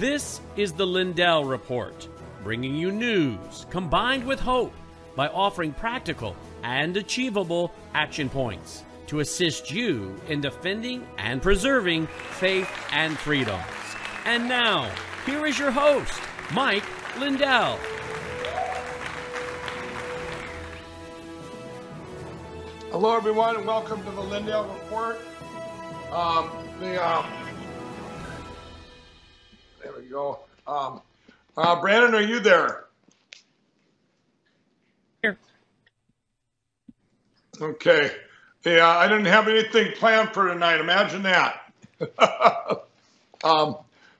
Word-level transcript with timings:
This 0.00 0.40
is 0.56 0.72
the 0.72 0.86
Lindell 0.86 1.44
Report, 1.44 2.08
bringing 2.42 2.74
you 2.74 2.90
news 2.90 3.66
combined 3.68 4.24
with 4.24 4.40
hope 4.40 4.72
by 5.14 5.28
offering 5.28 5.74
practical 5.74 6.34
and 6.62 6.96
achievable 6.96 7.70
action 7.92 8.30
points 8.30 8.82
to 9.08 9.20
assist 9.20 9.70
you 9.70 10.18
in 10.26 10.40
defending 10.40 11.06
and 11.18 11.42
preserving 11.42 12.06
faith 12.30 12.66
and 12.92 13.18
freedoms. 13.18 13.62
And 14.24 14.48
now, 14.48 14.90
here 15.26 15.44
is 15.44 15.58
your 15.58 15.70
host, 15.70 16.18
Mike 16.54 16.86
Lindell. 17.18 17.78
Hello, 22.90 23.14
everyone, 23.14 23.56
and 23.56 23.66
welcome 23.66 24.02
to 24.04 24.10
the 24.12 24.22
Lindell 24.22 24.64
Report. 24.64 25.18
Um, 26.10 26.50
the 26.80 27.06
um, 27.06 27.26
go. 30.10 30.40
Um, 30.66 31.00
uh, 31.56 31.80
Brannon, 31.80 32.14
are 32.14 32.20
you 32.20 32.40
there? 32.40 32.84
Here. 35.22 35.38
Okay. 37.60 38.10
Yeah, 38.64 38.88
I 38.88 39.08
didn't 39.08 39.26
have 39.26 39.48
anything 39.48 39.92
planned 39.92 40.34
for 40.34 40.48
tonight. 40.48 40.80
Imagine 40.80 41.22
that. 41.22 41.72
um, 43.44 43.76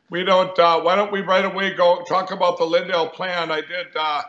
we 0.08 0.24
don't. 0.24 0.58
Uh, 0.58 0.80
why 0.80 0.94
don't 0.96 1.12
we 1.12 1.20
right 1.20 1.44
away 1.44 1.74
go 1.74 2.02
talk 2.08 2.30
about 2.30 2.56
the 2.58 2.64
Lindell 2.64 3.08
plan? 3.08 3.50
I 3.50 3.60
did. 3.60 3.88
Uh, 3.94 4.22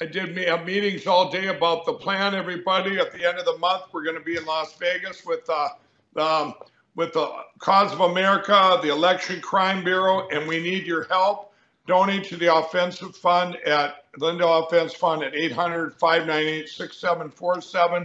I 0.00 0.06
did 0.06 0.34
me- 0.34 0.44
have 0.44 0.64
meetings 0.64 1.06
all 1.06 1.30
day 1.30 1.48
about 1.48 1.84
the 1.84 1.92
plan. 1.92 2.34
Everybody, 2.34 2.98
at 2.98 3.12
the 3.12 3.28
end 3.28 3.38
of 3.38 3.44
the 3.44 3.58
month, 3.58 3.84
we're 3.92 4.04
going 4.04 4.16
to 4.16 4.22
be 4.22 4.36
in 4.36 4.44
Las 4.46 4.74
Vegas 4.78 5.26
with 5.26 5.48
uh, 5.50 5.68
um, 6.16 6.54
with 6.98 7.12
the 7.12 7.30
Cause 7.60 7.92
of 7.92 8.00
America, 8.00 8.76
the 8.82 8.88
Election 8.88 9.40
Crime 9.40 9.84
Bureau, 9.84 10.26
and 10.30 10.48
we 10.48 10.60
need 10.60 10.84
your 10.84 11.04
help. 11.04 11.52
Donate 11.86 12.24
to 12.24 12.36
the 12.36 12.52
offensive 12.52 13.14
fund 13.14 13.54
at 13.64 14.06
Lindell 14.16 14.64
Offense 14.64 14.94
Fund 14.94 15.22
at 15.22 15.32
800 15.32 15.94
598 15.94 16.68
6747. 16.68 18.04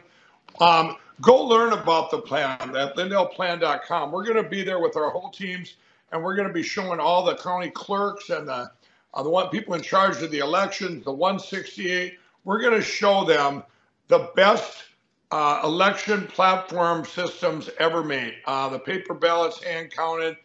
Um, 0.60 0.98
go 1.22 1.44
learn 1.44 1.74
about 1.74 2.12
the 2.12 2.20
plan 2.20 2.76
at 2.76 2.96
lindellplan.com. 2.96 4.12
We're 4.12 4.26
going 4.26 4.42
to 4.42 4.48
be 4.48 4.62
there 4.62 4.80
with 4.80 4.96
our 4.96 5.10
whole 5.10 5.32
teams, 5.32 5.78
and 6.12 6.24
we're 6.24 6.36
going 6.36 6.48
to 6.48 6.54
be 6.54 6.62
showing 6.62 7.00
all 7.00 7.26
the 7.26 7.36
county 7.38 7.72
clerks 7.72 8.30
and 8.30 8.48
the 8.48 8.70
uh, 9.16 9.24
the 9.24 9.30
one 9.30 9.50
people 9.50 9.74
in 9.74 9.82
charge 9.82 10.22
of 10.22 10.30
the 10.30 10.38
elections, 10.38 11.04
the 11.04 11.12
168. 11.12 12.20
We're 12.44 12.62
going 12.62 12.76
to 12.76 12.82
show 12.84 13.26
them 13.26 13.64
the 14.08 14.30
best 14.36 14.84
uh, 15.34 15.62
election 15.64 16.28
platform 16.28 17.04
systems 17.04 17.68
ever 17.80 18.04
made. 18.04 18.36
Uh, 18.46 18.70
the 18.70 18.78
paper 18.78 19.16
ballots 19.16 19.64
hand 19.64 19.90
counted. 19.90 20.38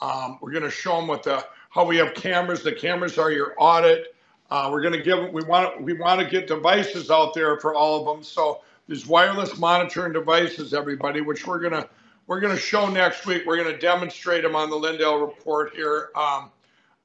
Um, 0.00 0.36
we're 0.40 0.50
going 0.50 0.64
to 0.64 0.70
show 0.70 0.96
them 0.96 1.06
what 1.06 1.22
the 1.22 1.46
how 1.70 1.86
we 1.86 1.96
have 1.98 2.12
cameras. 2.14 2.64
The 2.64 2.72
cameras 2.72 3.18
are 3.18 3.30
your 3.30 3.54
audit. 3.56 4.16
Uh, 4.50 4.68
we're 4.72 4.82
going 4.82 4.94
to 4.94 5.02
give. 5.02 5.32
We 5.32 5.44
want. 5.44 5.80
We 5.80 5.92
want 5.92 6.18
to 6.20 6.26
get 6.26 6.48
devices 6.48 7.08
out 7.08 7.34
there 7.34 7.60
for 7.60 7.76
all 7.76 8.00
of 8.00 8.16
them. 8.16 8.24
So 8.24 8.62
there's 8.88 9.06
wireless 9.06 9.58
monitoring 9.58 10.12
devices, 10.12 10.74
everybody, 10.74 11.20
which 11.20 11.46
we're 11.46 11.60
gonna 11.60 11.88
we're 12.26 12.40
gonna 12.40 12.58
show 12.58 12.88
next 12.88 13.26
week. 13.26 13.44
We're 13.46 13.62
gonna 13.62 13.78
demonstrate 13.78 14.42
them 14.42 14.56
on 14.56 14.70
the 14.70 14.76
Lindell 14.76 15.20
report 15.20 15.72
here. 15.72 16.10
Um, 16.16 16.50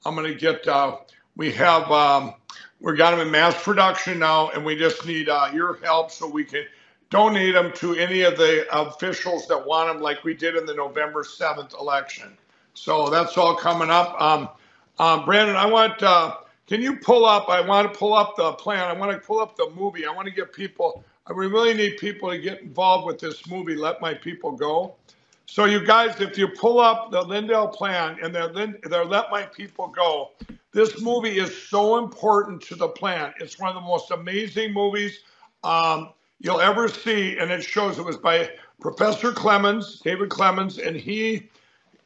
I'm 0.06 0.16
gonna 0.16 0.34
get. 0.34 0.68
Uh, 0.68 0.98
we 1.36 1.52
have. 1.52 1.92
Um, 1.92 2.34
we 2.80 2.96
got 2.96 3.12
them 3.12 3.20
in 3.20 3.30
mass 3.30 3.62
production 3.62 4.18
now, 4.18 4.50
and 4.50 4.66
we 4.66 4.76
just 4.76 5.06
need 5.06 5.30
uh, 5.30 5.52
your 5.54 5.78
help 5.84 6.10
so 6.10 6.28
we 6.28 6.44
can 6.44 6.66
donate 7.10 7.54
them 7.54 7.72
to 7.76 7.96
any 7.96 8.22
of 8.22 8.38
the 8.38 8.66
officials 8.72 9.48
that 9.48 9.66
want 9.66 9.92
them, 9.92 10.02
like 10.02 10.24
we 10.24 10.34
did 10.34 10.56
in 10.56 10.66
the 10.66 10.74
November 10.74 11.24
7th 11.24 11.80
election. 11.80 12.38
So 12.74 13.10
that's 13.10 13.38
all 13.38 13.56
coming 13.56 13.90
up. 13.90 14.20
Um, 14.22 14.50
um, 15.00 15.26
Brannon, 15.26 15.56
I 15.56 15.66
want. 15.66 16.02
Uh, 16.02 16.38
can 16.68 16.82
you 16.82 16.98
pull 16.98 17.26
up? 17.26 17.50
I 17.50 17.62
want 17.62 17.92
to 17.92 17.98
pull 17.98 18.14
up 18.14 18.36
the 18.36 18.54
plan. 18.54 18.84
I 18.84 18.94
want 18.94 19.12
to 19.12 19.26
pull 19.26 19.40
up 19.40 19.56
the 19.56 19.70
movie. 19.76 20.06
I 20.06 20.12
want 20.12 20.28
to 20.28 20.34
get 20.34 20.52
people. 20.52 21.04
we 21.36 21.48
really 21.48 21.74
need 21.74 21.98
people 21.98 22.30
to 22.30 22.38
get 22.38 22.62
involved 22.62 23.08
with 23.08 23.20
this 23.20 23.48
movie. 23.48 23.76
Let 23.76 24.02
my 24.02 24.14
people 24.14 24.52
go. 24.52 24.96
So 25.50 25.64
you 25.64 25.84
guys, 25.86 26.20
if 26.20 26.38
you 26.38 26.50
pull 26.50 26.80
up 26.80 27.10
the 27.10 27.22
Lindell 27.22 27.70
plan 27.70 28.18
and 28.22 28.36
they're, 28.36 28.50
they're 28.50 29.06
Let 29.06 29.32
My 29.32 29.44
People 29.44 29.88
Go, 29.88 30.32
this 30.74 31.02
movie 31.02 31.40
is 31.40 31.56
so 31.70 31.98
important 31.98 32.62
to 32.64 32.76
the 32.76 32.90
plan. 32.90 33.34
It's 33.40 33.58
one 33.58 33.70
of 33.70 33.76
the 33.76 33.88
most 33.88 34.12
amazing 34.12 34.74
movies 34.74 35.20
um, 35.64 36.10
you'll 36.40 36.62
ever 36.62 36.88
see, 36.88 37.38
and 37.38 37.52
it 37.52 37.64
shows 37.64 37.98
it 38.00 38.06
was 38.06 38.18
by 38.18 38.52
Professor 38.80 39.32
Clements, 39.32 40.00
David 40.00 40.30
Clements, 40.30 40.78
and 40.78 40.96
he 40.96 41.50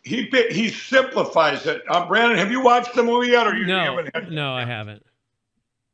he 0.03 0.23
he 0.49 0.69
simplifies 0.69 1.65
it. 1.65 1.83
Uh, 1.89 2.07
Brannon, 2.07 2.37
have 2.37 2.51
you 2.51 2.61
watched 2.61 2.95
the 2.95 3.03
movie 3.03 3.29
yet, 3.29 3.45
or 3.47 3.55
you 3.55 3.65
No, 3.65 3.97
haven't? 3.97 4.15
had- 4.15 4.31
no, 4.31 4.53
I 4.53 4.65
haven't. 4.65 5.05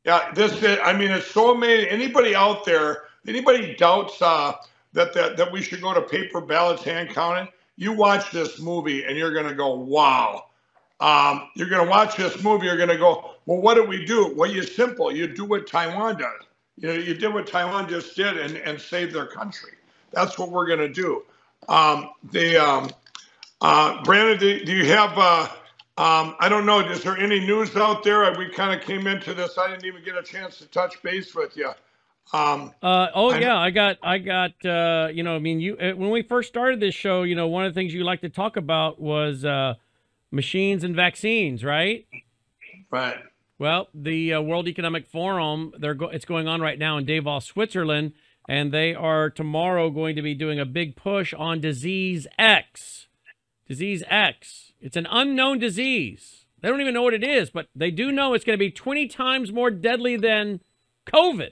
yeah, 0.04 0.32
this 0.34 0.62
is, 0.62 0.78
I 0.82 0.92
mean, 0.92 1.10
it's 1.10 1.26
so 1.30 1.54
amazing. 1.54 1.88
Anybody 1.90 2.34
out 2.34 2.64
there, 2.64 3.04
anybody 3.26 3.74
doubts 3.74 4.20
uh, 4.22 4.54
that, 4.94 5.12
that 5.14 5.36
that 5.36 5.52
we 5.52 5.60
should 5.62 5.82
go 5.82 5.92
to 5.92 6.00
paper 6.02 6.40
ballots 6.40 6.82
hand 6.84 7.10
counting? 7.10 7.48
you 7.80 7.92
watch 7.92 8.32
this 8.32 8.60
movie 8.60 9.04
and 9.04 9.16
you're 9.16 9.32
going 9.32 9.46
to 9.46 9.54
go, 9.54 9.72
wow. 9.72 10.46
Um, 10.98 11.48
you're 11.54 11.68
going 11.68 11.84
to 11.84 11.88
watch 11.88 12.16
this 12.16 12.42
movie, 12.42 12.66
you're 12.66 12.76
going 12.76 12.88
to 12.88 12.96
go, 12.96 13.36
well, 13.46 13.60
what 13.60 13.74
do 13.74 13.84
we 13.84 14.04
do? 14.04 14.34
Well, 14.34 14.50
you 14.50 14.64
simple. 14.64 15.12
You 15.14 15.28
do 15.32 15.44
what 15.44 15.68
Taiwan 15.68 16.18
does. 16.18 16.42
You 16.80 16.88
know, 16.88 16.94
you 16.94 17.14
did 17.14 17.34
what 17.34 17.46
Taiwan 17.46 17.88
just 17.88 18.14
did 18.16 18.38
and, 18.38 18.56
and 18.56 18.80
saved 18.80 19.12
their 19.14 19.26
country. 19.26 19.72
That's 20.12 20.38
what 20.38 20.50
we're 20.50 20.66
going 20.66 20.78
to 20.78 20.88
do. 20.88 21.24
Um, 21.68 22.10
the 22.30 22.56
um, 22.56 22.90
uh, 23.60 24.02
Brannon, 24.04 24.38
do, 24.38 24.64
do 24.64 24.72
you 24.72 24.86
have? 24.86 25.12
Uh, 25.16 25.48
um, 25.98 26.36
I 26.38 26.48
don't 26.48 26.64
know. 26.64 26.80
Is 26.80 27.02
there 27.02 27.18
any 27.18 27.40
news 27.40 27.74
out 27.76 28.04
there? 28.04 28.32
We 28.38 28.48
kind 28.48 28.78
of 28.78 28.86
came 28.86 29.08
into 29.08 29.34
this. 29.34 29.58
I 29.58 29.68
didn't 29.68 29.84
even 29.84 30.04
get 30.04 30.16
a 30.16 30.22
chance 30.22 30.58
to 30.58 30.66
touch 30.66 31.02
base 31.02 31.34
with 31.34 31.56
you. 31.56 31.70
Um, 32.32 32.72
Uh, 32.82 33.08
oh 33.14 33.30
I- 33.30 33.38
yeah, 33.38 33.58
I 33.58 33.70
got, 33.70 33.96
I 34.02 34.18
got, 34.18 34.64
uh, 34.64 35.08
you 35.12 35.22
know, 35.22 35.34
I 35.34 35.38
mean, 35.40 35.60
you 35.60 35.76
uh, 35.78 35.92
when 35.92 36.10
we 36.10 36.22
first 36.22 36.48
started 36.48 36.78
this 36.78 36.94
show, 36.94 37.22
you 37.24 37.34
know, 37.34 37.48
one 37.48 37.64
of 37.64 37.74
the 37.74 37.80
things 37.80 37.92
you 37.92 38.04
like 38.04 38.20
to 38.20 38.28
talk 38.28 38.56
about 38.56 39.00
was 39.00 39.44
uh, 39.44 39.74
machines 40.30 40.84
and 40.84 40.94
vaccines, 40.94 41.64
right? 41.64 42.06
right. 42.90 43.16
Well, 43.58 43.88
the 43.92 44.34
uh, 44.34 44.40
World 44.40 44.68
Economic 44.68 45.06
Forum, 45.06 45.72
they're 45.78 45.94
go- 45.94 46.08
it's 46.08 46.24
going 46.24 46.46
on 46.46 46.60
right 46.60 46.78
now 46.78 46.96
in 46.96 47.04
Davos, 47.04 47.44
Switzerland, 47.44 48.12
and 48.48 48.72
they 48.72 48.94
are 48.94 49.30
tomorrow 49.30 49.90
going 49.90 50.14
to 50.16 50.22
be 50.22 50.34
doing 50.34 50.60
a 50.60 50.64
big 50.64 50.94
push 50.94 51.34
on 51.34 51.60
disease 51.60 52.26
X. 52.38 53.08
Disease 53.66 54.04
X. 54.08 54.72
It's 54.80 54.96
an 54.96 55.06
unknown 55.10 55.58
disease. 55.58 56.46
They 56.60 56.68
don't 56.68 56.80
even 56.80 56.94
know 56.94 57.02
what 57.02 57.14
it 57.14 57.24
is, 57.24 57.50
but 57.50 57.66
they 57.74 57.90
do 57.90 58.12
know 58.12 58.32
it's 58.32 58.44
going 58.44 58.56
to 58.58 58.64
be 58.64 58.70
20 58.70 59.08
times 59.08 59.52
more 59.52 59.70
deadly 59.70 60.16
than 60.16 60.60
COVID. 61.06 61.50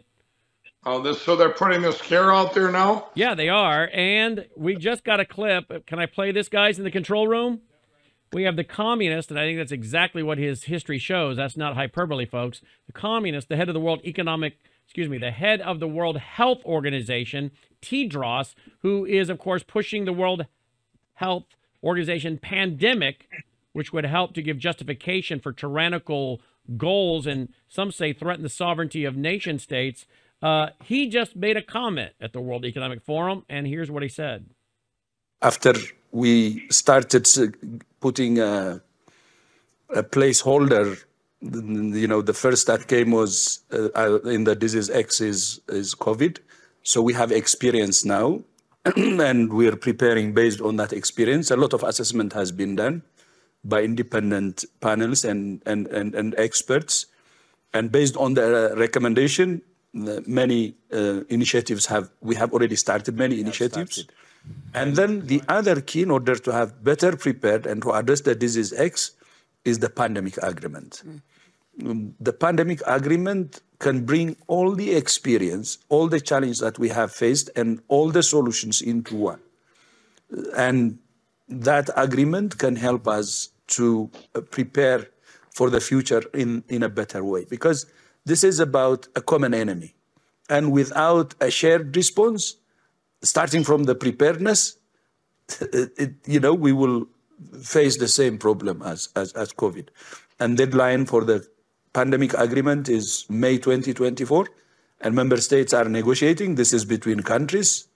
Oh, 0.84 1.02
this. 1.02 1.20
So 1.20 1.34
they're 1.34 1.50
putting 1.50 1.82
this 1.82 1.98
scare 1.98 2.32
out 2.32 2.54
there 2.54 2.70
now. 2.70 3.08
Yeah, 3.14 3.34
they 3.34 3.48
are. 3.48 3.90
And 3.92 4.46
we 4.56 4.76
just 4.76 5.02
got 5.02 5.18
a 5.18 5.24
clip. 5.24 5.86
Can 5.86 5.98
I 5.98 6.06
play 6.06 6.30
this, 6.30 6.48
guys, 6.48 6.78
in 6.78 6.84
the 6.84 6.90
control 6.92 7.26
room? 7.26 7.62
We 8.32 8.42
have 8.42 8.56
the 8.56 8.64
communist, 8.64 9.30
and 9.30 9.38
I 9.38 9.44
think 9.44 9.58
that's 9.58 9.72
exactly 9.72 10.22
what 10.22 10.38
his 10.38 10.64
history 10.64 10.98
shows. 10.98 11.36
That's 11.36 11.56
not 11.56 11.74
hyperbole, 11.74 12.26
folks. 12.26 12.60
The 12.86 12.92
communist, 12.92 13.48
the 13.48 13.56
head 13.56 13.68
of 13.68 13.74
the 13.74 13.80
World 13.80 14.00
Economic, 14.04 14.58
excuse 14.84 15.08
me, 15.08 15.18
the 15.18 15.30
head 15.30 15.60
of 15.60 15.80
the 15.80 15.88
World 15.88 16.18
Health 16.18 16.64
Organization, 16.64 17.52
Tedros, 17.80 18.54
who 18.80 19.04
is, 19.04 19.30
of 19.30 19.38
course, 19.38 19.62
pushing 19.62 20.04
the 20.04 20.12
World 20.12 20.46
Health 21.14 21.44
Organization 21.82 22.38
pandemic, 22.38 23.28
which 23.72 23.92
would 23.92 24.04
help 24.04 24.34
to 24.34 24.42
give 24.42 24.58
justification 24.58 25.38
for 25.38 25.52
tyrannical 25.52 26.40
goals 26.76 27.26
and 27.26 27.52
some 27.68 27.92
say 27.92 28.12
threaten 28.12 28.42
the 28.42 28.48
sovereignty 28.48 29.04
of 29.04 29.16
nation 29.16 29.58
states. 29.58 30.04
Uh, 30.42 30.68
he 30.82 31.08
just 31.08 31.36
made 31.36 31.56
a 31.56 31.62
comment 31.62 32.12
at 32.20 32.32
the 32.32 32.40
World 32.40 32.64
Economic 32.64 33.02
Forum, 33.02 33.44
and 33.48 33.66
here's 33.66 33.90
what 33.90 34.02
he 34.02 34.08
said. 34.08 34.50
after 35.40 35.72
we 36.16 36.66
started 36.70 37.28
uh, 37.36 37.48
putting 38.00 38.38
a, 38.38 38.80
a 39.90 40.02
placeholder, 40.02 40.98
you 41.42 42.08
know, 42.08 42.22
the 42.22 42.32
first 42.32 42.66
that 42.68 42.88
came 42.88 43.10
was 43.10 43.60
uh, 43.70 43.88
uh, 43.94 44.20
in 44.20 44.44
the 44.44 44.56
disease 44.56 44.88
X 44.88 45.20
is, 45.20 45.60
is 45.68 45.94
COVID. 45.94 46.38
So 46.82 47.02
we 47.02 47.12
have 47.12 47.32
experience 47.32 48.06
now, 48.06 48.40
and 48.96 49.52
we're 49.52 49.76
preparing 49.76 50.32
based 50.32 50.62
on 50.62 50.76
that 50.76 50.94
experience. 50.94 51.50
A 51.50 51.56
lot 51.56 51.74
of 51.74 51.82
assessment 51.82 52.32
has 52.32 52.50
been 52.50 52.76
done 52.76 53.02
by 53.62 53.82
independent 53.82 54.64
panels 54.80 55.22
and, 55.22 55.62
and, 55.66 55.86
and, 55.88 56.14
and 56.14 56.34
experts. 56.38 57.06
And 57.74 57.92
based 57.92 58.16
on 58.16 58.32
the 58.32 58.72
recommendation, 58.74 59.60
many 59.92 60.76
uh, 60.94 61.24
initiatives 61.28 61.84
have, 61.86 62.08
we 62.22 62.36
have 62.36 62.54
already 62.54 62.76
started 62.76 63.18
many 63.18 63.38
initiatives. 63.38 64.06
And 64.74 64.94
then 64.96 65.26
the 65.26 65.42
other 65.48 65.80
key 65.80 66.02
in 66.02 66.10
order 66.10 66.36
to 66.36 66.52
have 66.52 66.84
better 66.84 67.16
prepared 67.16 67.66
and 67.66 67.80
to 67.82 67.92
address 67.92 68.20
the 68.20 68.34
disease 68.34 68.72
X 68.72 69.12
is 69.64 69.78
the 69.78 69.88
pandemic 69.88 70.36
agreement. 70.42 71.02
Um, 71.84 72.14
The 72.20 72.32
pandemic 72.32 72.80
agreement 72.86 73.60
can 73.78 74.04
bring 74.04 74.36
all 74.46 74.72
the 74.72 74.94
experience, 74.94 75.78
all 75.88 76.08
the 76.08 76.20
challenges 76.20 76.60
that 76.60 76.78
we 76.78 76.88
have 76.88 77.12
faced, 77.12 77.50
and 77.56 77.80
all 77.88 78.10
the 78.10 78.22
solutions 78.22 78.80
into 78.80 79.14
one. 79.14 79.40
And 80.56 80.98
that 81.48 81.90
agreement 81.96 82.58
can 82.58 82.76
help 82.76 83.06
us 83.06 83.50
to 83.76 84.10
uh, 84.34 84.40
prepare 84.40 85.08
for 85.54 85.70
the 85.70 85.80
future 85.80 86.22
in, 86.32 86.64
in 86.68 86.82
a 86.82 86.88
better 86.88 87.22
way. 87.24 87.44
Because 87.44 87.86
this 88.24 88.42
is 88.44 88.60
about 88.60 89.08
a 89.14 89.20
common 89.20 89.52
enemy. 89.54 89.94
And 90.48 90.72
without 90.72 91.34
a 91.40 91.50
shared 91.50 91.96
response, 91.96 92.56
starting 93.22 93.64
from 93.64 93.84
the 93.84 93.94
preparedness, 93.94 94.76
it, 95.60 96.14
you 96.26 96.40
know, 96.40 96.54
we 96.54 96.72
will 96.72 97.06
face 97.62 97.98
the 97.98 98.08
same 98.08 98.38
problem 98.38 98.82
as, 98.82 99.08
as, 99.16 99.32
as 99.32 99.52
COVID. 99.52 99.88
And 100.40 100.56
deadline 100.56 101.06
for 101.06 101.24
the 101.24 101.46
pandemic 101.92 102.34
agreement 102.34 102.88
is 102.88 103.24
May 103.28 103.56
2024, 103.56 104.48
and 105.00 105.14
member 105.14 105.36
states 105.38 105.72
are 105.72 105.84
negotiating. 105.84 106.54
This 106.54 106.72
is 106.72 106.84
between 106.84 107.20
countries. 107.20 107.88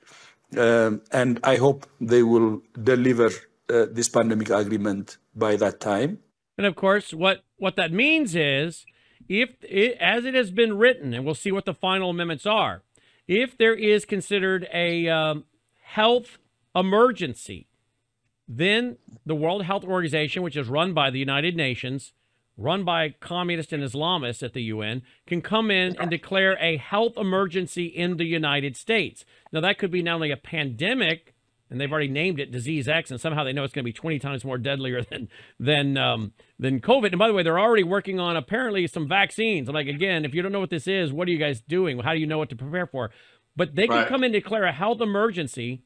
Um, 0.57 1.03
and 1.13 1.39
I 1.45 1.57
hope 1.57 1.87
they 2.01 2.23
will 2.23 2.63
deliver 2.83 3.31
uh, 3.69 3.87
this 3.91 4.09
pandemic 4.09 4.51
agreement 4.51 5.19
by 5.35 5.57
that 5.57 5.81
time. 5.81 6.19
And 6.59 6.67
of 6.67 6.77
course, 6.77 7.15
what, 7.15 7.45
what 7.57 7.77
that 7.77 7.93
means 7.93 8.35
is 8.35 8.85
if 9.29 9.51
it, 9.63 9.97
as 9.99 10.25
it 10.25 10.35
has 10.35 10.51
been 10.51 10.77
written, 10.77 11.15
and 11.15 11.25
we'll 11.25 11.35
see 11.35 11.53
what 11.53 11.65
the 11.65 11.75
final 11.75 12.11
amendments 12.11 12.47
are, 12.47 12.83
if 13.31 13.57
there 13.57 13.75
is 13.75 14.05
considered 14.05 14.69
a 14.75 15.09
um, 15.09 15.45
health 15.83 16.39
emergency, 16.75 17.69
then 18.49 18.97
the 19.25 19.37
World 19.37 19.63
Health 19.63 19.85
Organization, 19.85 20.43
which 20.43 20.57
is 20.57 20.67
run 20.69 20.95
by 20.95 21.11
the 21.11 21.21
United 21.21 21.55
Nations, 21.55 22.13
run 22.57 22.83
by 22.83 23.11
communists 23.21 23.73
and 23.73 23.85
Islamists 23.85 24.43
at 24.43 24.53
the 24.53 24.65
UN, 24.65 25.03
can 25.29 25.43
come 25.43 25.71
in 25.71 25.97
and 26.01 26.11
declare 26.11 26.59
a 26.61 26.77
health 26.77 27.17
emergency 27.17 27.87
in 27.87 28.17
the 28.17 28.25
United 28.25 28.77
States. 28.77 29.25
Now, 29.53 29.61
that 29.61 29.79
could 29.79 29.93
be 29.93 30.03
not 30.03 30.17
only 30.17 30.33
a 30.33 30.37
pandemic, 30.37 31.30
and 31.71 31.81
they've 31.81 31.91
already 31.91 32.09
named 32.09 32.41
it 32.41 32.51
disease 32.51 32.89
X, 32.89 33.11
and 33.11 33.21
somehow 33.21 33.45
they 33.45 33.53
know 33.53 33.63
it's 33.63 33.73
going 33.73 33.85
to 33.85 33.89
be 33.89 33.93
20 33.93 34.19
times 34.19 34.45
more 34.45 34.59
deadlier 34.59 35.03
than 35.11 35.29
than 35.59 35.97
um, 35.97 36.33
than 36.59 36.81
COVID. 36.81 37.11
And 37.11 37.19
by 37.19 37.29
the 37.29 37.35
way, 37.35 37.43
they're 37.43 37.61
already 37.61 37.85
working 37.85 38.19
on 38.19 38.37
apparently 38.37 38.87
some 38.87 39.09
vaccines. 39.09 39.69
I'm 39.69 39.75
like, 39.75 39.87
again, 39.87 40.25
if 40.25 40.35
you 40.35 40.43
don't 40.43 40.53
know 40.53 40.61
what 40.61 40.71
this 40.71 40.89
is, 40.89 41.13
what 41.13 41.29
are 41.29 41.31
you 41.31 41.39
guys 41.39 41.61
doing? 41.61 42.01
How 42.01 42.13
do 42.13 42.19
you 42.19 42.27
know 42.27 42.39
what 42.39 42.51
to 42.51 42.57
prepare 42.57 42.87
for? 42.87 43.11
But 43.57 43.77
they 43.77 43.87
can 43.87 43.97
right. 43.97 44.09
come 44.09 44.23
in 44.23 44.35
and 44.35 44.43
declare 44.43 44.65
a 44.65 44.73
health 44.73 45.01
emergency 45.01 45.83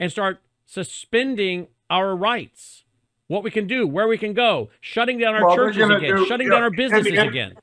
and 0.00 0.10
start 0.10 0.40
suspending 0.66 1.68
our 1.90 2.16
rights, 2.16 2.84
what 3.26 3.42
we 3.42 3.50
can 3.50 3.66
do, 3.66 3.86
where 3.86 4.08
we 4.08 4.18
can 4.18 4.34
go, 4.34 4.70
shutting 4.80 5.18
down 5.18 5.34
our 5.34 5.46
well, 5.46 5.56
churches 5.56 5.88
again, 5.88 6.16
do, 6.16 6.26
shutting 6.26 6.46
yeah, 6.48 6.54
down 6.54 6.62
our 6.62 6.70
businesses 6.70 7.12
and, 7.12 7.28
again. 7.28 7.54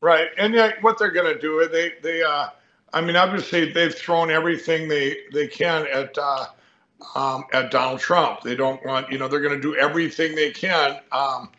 Right, 0.00 0.28
and 0.38 0.54
yet 0.54 0.82
what 0.82 0.98
they're 0.98 1.10
going 1.10 1.32
to 1.32 1.40
do, 1.40 1.68
they 1.70 1.92
they, 2.02 2.22
uh, 2.22 2.48
I 2.92 3.00
mean, 3.00 3.16
obviously 3.16 3.72
they've 3.72 3.94
thrown 3.94 4.30
everything 4.30 4.88
they 4.88 5.18
they 5.32 5.46
can 5.46 5.86
at. 5.86 6.16
Uh, 6.18 6.46
um, 7.14 7.44
at 7.52 7.70
Donald 7.70 8.00
Trump. 8.00 8.42
They 8.42 8.56
don't 8.56 8.84
want, 8.84 9.10
you 9.10 9.18
know, 9.18 9.28
they're 9.28 9.40
going 9.40 9.54
to 9.54 9.60
do 9.60 9.76
everything 9.76 10.34
they 10.34 10.50
can 10.50 11.00
um, 11.12 11.50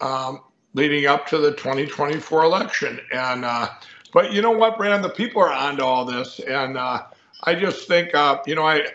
um, 0.00 0.40
leading 0.74 1.06
up 1.06 1.26
to 1.28 1.38
the 1.38 1.52
2024 1.52 2.44
election. 2.44 3.00
And, 3.12 3.44
uh, 3.44 3.68
but 4.12 4.32
you 4.32 4.42
know 4.42 4.50
what, 4.52 4.78
Brannon, 4.78 5.02
the 5.02 5.10
people 5.10 5.42
are 5.42 5.52
onto 5.52 5.82
all 5.82 6.04
this. 6.04 6.40
And 6.40 6.76
uh, 6.76 7.04
I 7.44 7.54
just 7.54 7.88
think, 7.88 8.14
uh, 8.14 8.40
you 8.46 8.54
know, 8.54 8.66
I, 8.66 8.86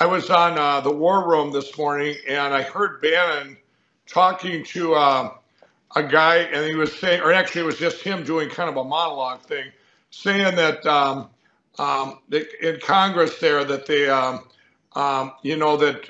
I 0.00 0.06
was 0.06 0.30
on 0.30 0.58
uh, 0.58 0.80
the 0.80 0.90
War 0.90 1.28
Room 1.28 1.52
this 1.52 1.76
morning, 1.76 2.16
and 2.28 2.54
I 2.54 2.62
heard 2.62 3.00
Bannon 3.02 3.56
talking 4.06 4.64
to 4.66 4.94
uh, 4.94 5.34
a 5.94 6.02
guy, 6.02 6.36
and 6.38 6.66
he 6.66 6.74
was 6.74 6.98
saying, 6.98 7.20
or 7.20 7.32
actually, 7.32 7.62
it 7.62 7.66
was 7.66 7.78
just 7.78 8.02
him 8.02 8.24
doing 8.24 8.48
kind 8.48 8.70
of 8.70 8.76
a 8.76 8.84
monologue 8.84 9.42
thing, 9.42 9.70
saying 10.10 10.56
that, 10.56 10.84
um, 10.86 11.28
um, 11.78 12.20
in 12.30 12.78
Congress 12.82 13.38
there 13.38 13.64
that 13.64 13.86
they, 13.86 14.08
um, 14.08 14.44
um, 14.94 15.32
you 15.42 15.56
know 15.56 15.76
that 15.76 16.08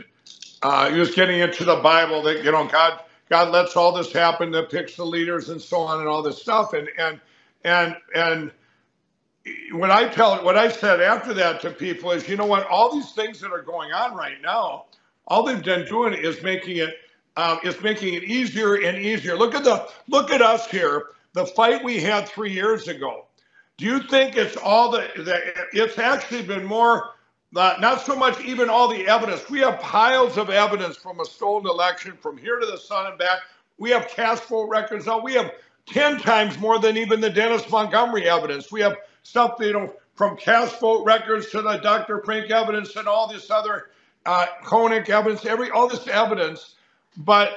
uh, 0.62 0.90
he 0.90 0.99
was 0.99 1.14
getting 1.14 1.40
into 1.40 1.64
the 1.64 1.76
Bible 1.76 2.23
that 2.23 2.44
you 2.44 2.52
know 2.52 2.67
God 2.67 3.00
God 3.29 3.50
lets 3.50 3.76
all 3.76 3.93
this 3.93 4.12
happen 4.12 4.50
that 4.52 4.70
picks 4.70 4.96
the 4.96 5.05
leaders 5.05 5.49
and 5.49 5.61
so 5.61 5.81
on 5.81 6.00
and 6.00 6.08
all 6.08 6.23
this 6.23 6.40
stuff, 6.40 6.73
and 6.73 6.88
and 6.99 7.20
and 7.64 7.96
and 8.14 8.52
what 9.73 9.90
I 9.90 10.08
tell, 10.08 10.44
what 10.44 10.56
I 10.56 10.69
said 10.69 11.00
after 11.00 11.34
that 11.34 11.61
to 11.62 11.70
people 11.70 12.12
is, 12.12 12.29
you 12.29 12.37
know 12.37 12.46
what, 12.46 12.67
all 12.67 12.94
these 12.94 13.12
things 13.12 13.40
that 13.40 13.50
are 13.50 13.62
going 13.62 13.93
on 13.93 14.14
right 14.14 14.40
now, 14.43 14.87
all 15.26 15.43
they've 15.43 15.62
been 15.62 15.87
doing 15.87 16.14
is 16.14 16.43
making 16.43 16.76
it, 16.76 16.94
um, 17.37 17.58
is 17.64 17.81
making 17.82 18.14
it 18.14 18.25
easier 18.25 18.75
and 18.75 18.99
easier. 18.99 19.37
Look 19.37 19.55
at 19.55 19.64
the, 19.64 19.88
look 20.08 20.31
at 20.31 20.43
us 20.43 20.70
here. 20.70 21.06
The 21.32 21.46
fight 21.46 21.82
we 21.82 22.00
had 22.00 22.28
three 22.28 22.52
years 22.52 22.88
ago. 22.88 23.26
Do 23.78 23.87
you 23.87 24.02
think 24.02 24.37
it's 24.37 24.56
all 24.56 24.90
the, 24.90 25.08
the 25.17 25.40
it's 25.73 25.99
actually 25.99 26.43
been 26.43 26.64
more, 26.64 27.11
not, 27.52 27.82
not 27.82 28.00
so 28.00 28.16
much 28.16 28.40
even 28.40 28.70
all 28.70 28.88
the 28.88 29.06
evidence. 29.06 29.49
We 29.50 29.60
have 29.60 29.78
piles 29.81 30.38
of 30.38 30.49
evidence 30.49 30.96
from 30.96 31.20
a 31.20 31.25
stolen 31.25 31.66
election 31.66 32.16
from 32.20 32.38
here 32.38 32.58
to 32.58 32.66
the 32.66 32.78
sun 32.78 33.06
and 33.06 33.19
back. 33.19 33.40
We 33.78 33.90
have 33.90 34.08
cast 34.08 34.44
vote 34.44 34.69
records 34.69 35.06
now. 35.06 35.20
We 35.20 35.34
have 35.34 35.52
10 35.87 36.19
times 36.19 36.58
more 36.58 36.78
than 36.78 36.96
even 36.96 37.20
the 37.20 37.28
Dennis 37.28 37.69
Montgomery 37.70 38.28
evidence. 38.28 38.72
We 38.72 38.81
have 38.81 38.96
stuff, 39.22 39.56
you 39.60 39.75
know, 39.75 39.94
from 40.14 40.37
cast 40.37 40.81
vote 40.81 41.04
records 41.04 41.50
to 41.50 41.60
the 41.60 41.76
Dr. 41.76 42.22
Frank 42.25 42.50
evidence 42.50 42.96
and 42.96 43.06
all 43.06 43.28
this 43.28 43.50
other 43.50 43.90
uh, 44.25 44.46
Koenig 44.64 45.10
evidence, 45.10 45.44
every 45.44 45.70
all 45.70 45.88
this 45.88 46.06
evidence. 46.08 46.76
But 47.19 47.52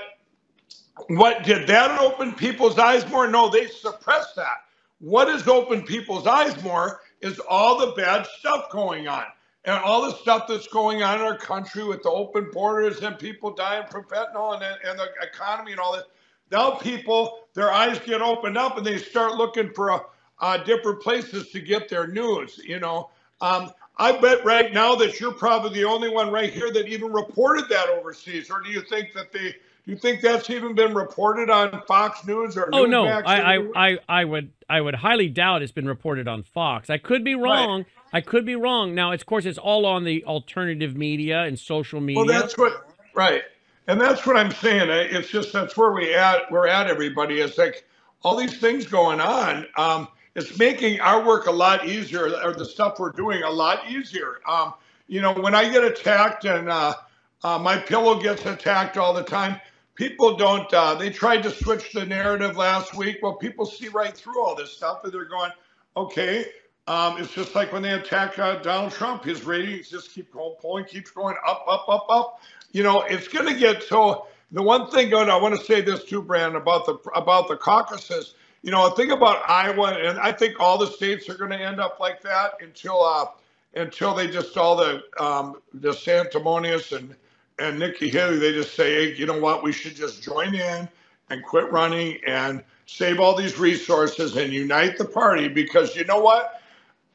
what 1.08 1.44
did 1.44 1.68
that 1.68 2.00
open 2.02 2.34
people's 2.34 2.78
eyes 2.78 3.08
more? 3.10 3.28
No, 3.28 3.50
they 3.50 3.68
suppressed 3.68 4.36
that. 4.36 4.64
What 5.00 5.30
has 5.30 5.48
opened 5.48 5.86
people's 5.86 6.28
eyes 6.28 6.62
more 6.64 7.02
is 7.22 7.40
all 7.40 7.78
the 7.78 7.94
bad 7.94 8.26
stuff 8.26 8.70
going 8.72 9.08
on 9.08 9.26
and 9.66 9.78
all 9.84 10.04
the 10.04 10.16
stuff 10.18 10.46
that's 10.48 10.68
going 10.68 11.04
on 11.04 11.20
in 11.20 11.26
our 11.26 11.38
country 11.38 11.84
with 11.84 12.04
the 12.04 12.10
open 12.10 12.50
borders 12.52 13.00
and 13.00 13.18
people 13.18 13.52
dying 13.52 13.86
from 13.90 14.04
fentanyl 14.04 14.54
and, 14.54 14.64
and 14.64 15.00
the 15.00 15.08
economy 15.22 15.72
and 15.72 15.80
all 15.80 15.94
that. 15.94 16.06
Now 16.52 16.72
people, 16.72 17.40
their 17.54 17.72
eyes 17.72 18.00
get 18.00 18.22
opened 18.22 18.58
up 18.58 18.78
and 18.78 18.86
they 18.86 18.98
start 18.98 19.36
looking 19.36 19.72
for 19.74 19.90
a, 19.90 20.02
uh, 20.40 20.58
different 20.58 21.02
places 21.02 21.50
to 21.52 21.60
get 21.60 21.90
their 21.90 22.08
news. 22.08 22.60
You 22.64 22.80
know, 22.80 23.10
um, 23.42 23.72
I 23.98 24.12
bet 24.20 24.46
right 24.46 24.74
now 24.74 24.96
that 24.96 25.20
you're 25.20 25.34
probably 25.34 25.74
the 25.74 25.86
only 25.86 26.10
one 26.10 26.32
right 26.32 26.52
here 26.52 26.72
that 26.72 26.88
even 26.88 27.12
reported 27.12 27.68
that 27.70 27.88
overseas. 27.90 28.52
Or 28.52 28.62
do 28.62 28.70
you 28.70 28.82
think 28.82 29.14
that 29.14 29.32
they? 29.32 29.56
Do 29.86 29.92
you 29.92 29.98
think 29.98 30.22
that's 30.22 30.50
even 30.50 30.74
been 30.74 30.96
reported 30.96 31.52
on 31.52 31.84
Fox 31.88 32.26
News 32.26 32.58
or? 32.58 32.70
Oh 32.74 32.86
no, 32.86 33.06
I, 33.06 33.56
I, 33.56 33.70
I 33.76 33.98
I 34.10 34.26
would 34.26 34.52
I 34.68 34.82
would 34.82 34.96
highly 34.96 35.30
doubt 35.30 35.62
it's 35.62 35.72
been 35.72 35.88
reported 35.88 36.28
on 36.28 36.42
Fox. 36.42 36.90
I 36.90 36.98
could 36.98 37.24
be 37.24 37.36
wrong. 37.36 37.80
Right. 37.80 37.88
I 38.12 38.22
could 38.22 38.46
be 38.46 38.56
wrong. 38.56 38.96
Now, 38.96 39.12
of 39.12 39.24
course, 39.28 39.46
it's 39.46 39.60
all 39.60 39.86
on 39.86 40.04
the 40.04 40.24
alternative 40.26 40.96
media 40.96 41.44
and 41.44 41.60
social 41.60 42.02
media. 42.02 42.24
Well, 42.24 42.42
that's 42.42 42.58
what 42.58 42.90
right, 43.14 43.44
and 43.88 44.02
that's 44.02 44.26
what 44.26 44.38
I'm 44.38 44.52
saying. 44.52 44.90
It's 44.90 45.30
just 45.30 45.54
that's 45.54 45.78
where 45.78 45.92
we 45.92 46.16
at. 46.16 46.50
We're 46.50 46.68
at 46.68 46.88
everybody. 46.88 47.42
It's 47.42 47.60
like 47.60 47.86
all 48.24 48.36
these 48.36 48.58
things 48.58 48.88
going 48.88 49.22
on. 49.22 49.68
Um, 49.78 50.08
it's 50.34 50.58
making 50.58 51.00
our 51.00 51.24
work 51.24 51.46
a 51.46 51.52
lot 51.52 51.86
easier, 51.86 52.36
or 52.44 52.54
the 52.54 52.66
stuff 52.66 52.98
we're 52.98 53.12
doing 53.12 53.44
a 53.44 53.52
lot 53.52 53.88
easier. 53.88 54.40
Um, 54.48 54.74
you 55.08 55.22
know, 55.22 55.34
when 55.34 55.54
I 55.54 55.70
get 55.70 55.84
attacked 55.84 56.46
and 56.46 56.70
uh, 56.70 56.96
uh, 57.44 57.60
my 57.60 57.78
pillow 57.78 58.20
gets 58.20 58.44
attacked 58.48 58.98
all 58.98 59.14
the 59.14 59.22
time, 59.24 59.62
people 59.96 60.36
don't. 60.38 60.72
Uh, 60.74 60.96
they 60.96 61.10
tried 61.10 61.44
to 61.44 61.52
switch 61.52 61.92
the 61.94 62.06
narrative 62.06 62.58
last 62.58 62.96
week. 62.96 63.20
Well, 63.22 63.34
people 63.34 63.66
see 63.66 63.88
right 63.90 64.16
through 64.16 64.44
all 64.44 64.56
this 64.56 64.72
stuff, 64.72 65.04
and 65.04 65.14
they're 65.14 65.26
going, 65.26 65.52
okay. 65.98 66.46
Um, 66.88 67.18
it's 67.18 67.34
just 67.34 67.56
like 67.56 67.74
when 67.74 67.82
they 67.82 67.94
attack 67.94 68.38
uh, 68.38 68.62
Donald 68.62 68.92
Trump, 68.92 69.24
his 69.24 69.44
ratings 69.44 69.90
just 69.90 70.12
keep 70.12 70.32
going, 70.32 70.54
polling 70.60 70.86
keeps 70.86 71.10
going 71.10 71.36
up, 71.48 71.66
up, 71.68 71.86
up, 71.90 72.06
up. 72.10 72.42
You 72.74 72.84
know, 72.84 73.02
it's 73.02 73.28
going 73.28 73.48
to 73.48 73.60
get 73.60 73.82
so. 73.84 74.28
The 74.52 74.62
one 74.62 74.92
thing, 74.92 75.12
and 75.12 75.32
I 75.32 75.36
want 75.38 75.60
to 75.60 75.66
say 75.66 75.82
this 75.82 76.04
too, 76.04 76.22
Brannon, 76.22 76.56
about 76.56 76.86
the 76.86 76.94
about 77.16 77.48
the 77.48 77.58
caucuses 77.58 78.36
you 78.66 78.72
know, 78.72 78.90
think 78.90 79.12
about 79.12 79.48
Iowa, 79.48 79.92
and 79.94 80.18
I 80.20 80.32
think 80.32 80.60
all 80.60 80.80
the 80.80 80.88
states 80.88 81.30
are 81.30 81.36
going 81.36 81.52
to 81.52 81.62
end 81.62 81.80
up 81.80 82.00
like 82.00 82.24
that 82.24 82.54
until 82.62 83.00
uh, 83.04 83.28
until 83.76 84.16
they 84.16 84.26
just 84.26 84.58
all 84.58 84.76
the 84.76 85.04
um, 85.20 85.62
the 85.76 85.94
Sanctimonious 85.94 86.92
and 86.92 87.16
and 87.60 87.80
Nikki 87.80 88.10
Haley, 88.10 88.38
they 88.38 88.52
just 88.52 88.76
say, 88.76 88.94
hey, 88.94 89.16
you 89.16 89.26
know 89.26 89.40
what, 89.40 89.64
we 89.64 89.72
should 89.72 89.96
just 89.96 90.22
join 90.24 90.54
in 90.54 90.88
and 91.30 91.44
quit 91.44 91.72
running 91.72 92.20
and 92.28 92.64
save 92.86 93.20
all 93.20 93.36
these 93.36 93.58
resources 93.58 94.36
and 94.36 94.54
unite 94.54 94.98
the 94.98 95.06
party 95.06 95.48
because 95.48 95.96
you 95.96 96.04
know 96.06 96.20
what, 96.20 96.62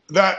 that 0.09 0.39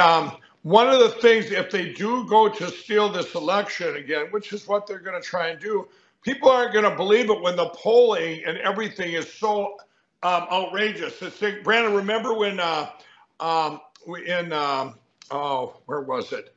um, 0.00 0.36
one 0.62 0.88
of 0.88 0.98
the 0.98 1.08
things 1.08 1.50
if 1.50 1.70
they 1.70 1.92
do 1.92 2.26
go 2.26 2.48
to 2.48 2.70
steal 2.70 3.08
this 3.08 3.34
election 3.34 3.96
again, 3.96 4.26
which 4.30 4.52
is 4.52 4.66
what 4.66 4.86
they're 4.86 4.98
going 5.00 5.20
to 5.20 5.26
try 5.26 5.48
and 5.48 5.60
do, 5.60 5.88
people 6.22 6.48
aren't 6.50 6.72
going 6.72 6.88
to 6.88 6.96
believe 6.96 7.30
it 7.30 7.40
when 7.40 7.56
the 7.56 7.68
polling 7.70 8.42
and 8.46 8.58
everything 8.58 9.12
is 9.12 9.30
so 9.30 9.76
um, 10.22 10.46
outrageous. 10.50 11.20
It's, 11.22 11.40
Brannon, 11.62 11.94
remember 11.94 12.34
when 12.34 12.60
uh, 12.60 12.90
um, 13.40 13.80
in 14.26 14.52
um, 14.52 14.94
oh, 15.30 15.76
where 15.86 16.00
was 16.00 16.32
it? 16.32 16.54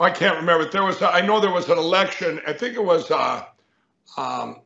I 0.00 0.10
can't 0.10 0.36
remember. 0.36 0.68
There 0.70 0.84
was 0.84 1.00
I 1.02 1.20
know 1.20 1.40
there 1.40 1.50
was 1.52 1.68
an 1.68 1.78
election. 1.78 2.40
I 2.46 2.52
think 2.52 2.74
it 2.74 2.84
was 2.84 3.10
uh, 3.10 3.44
um, 4.16 4.60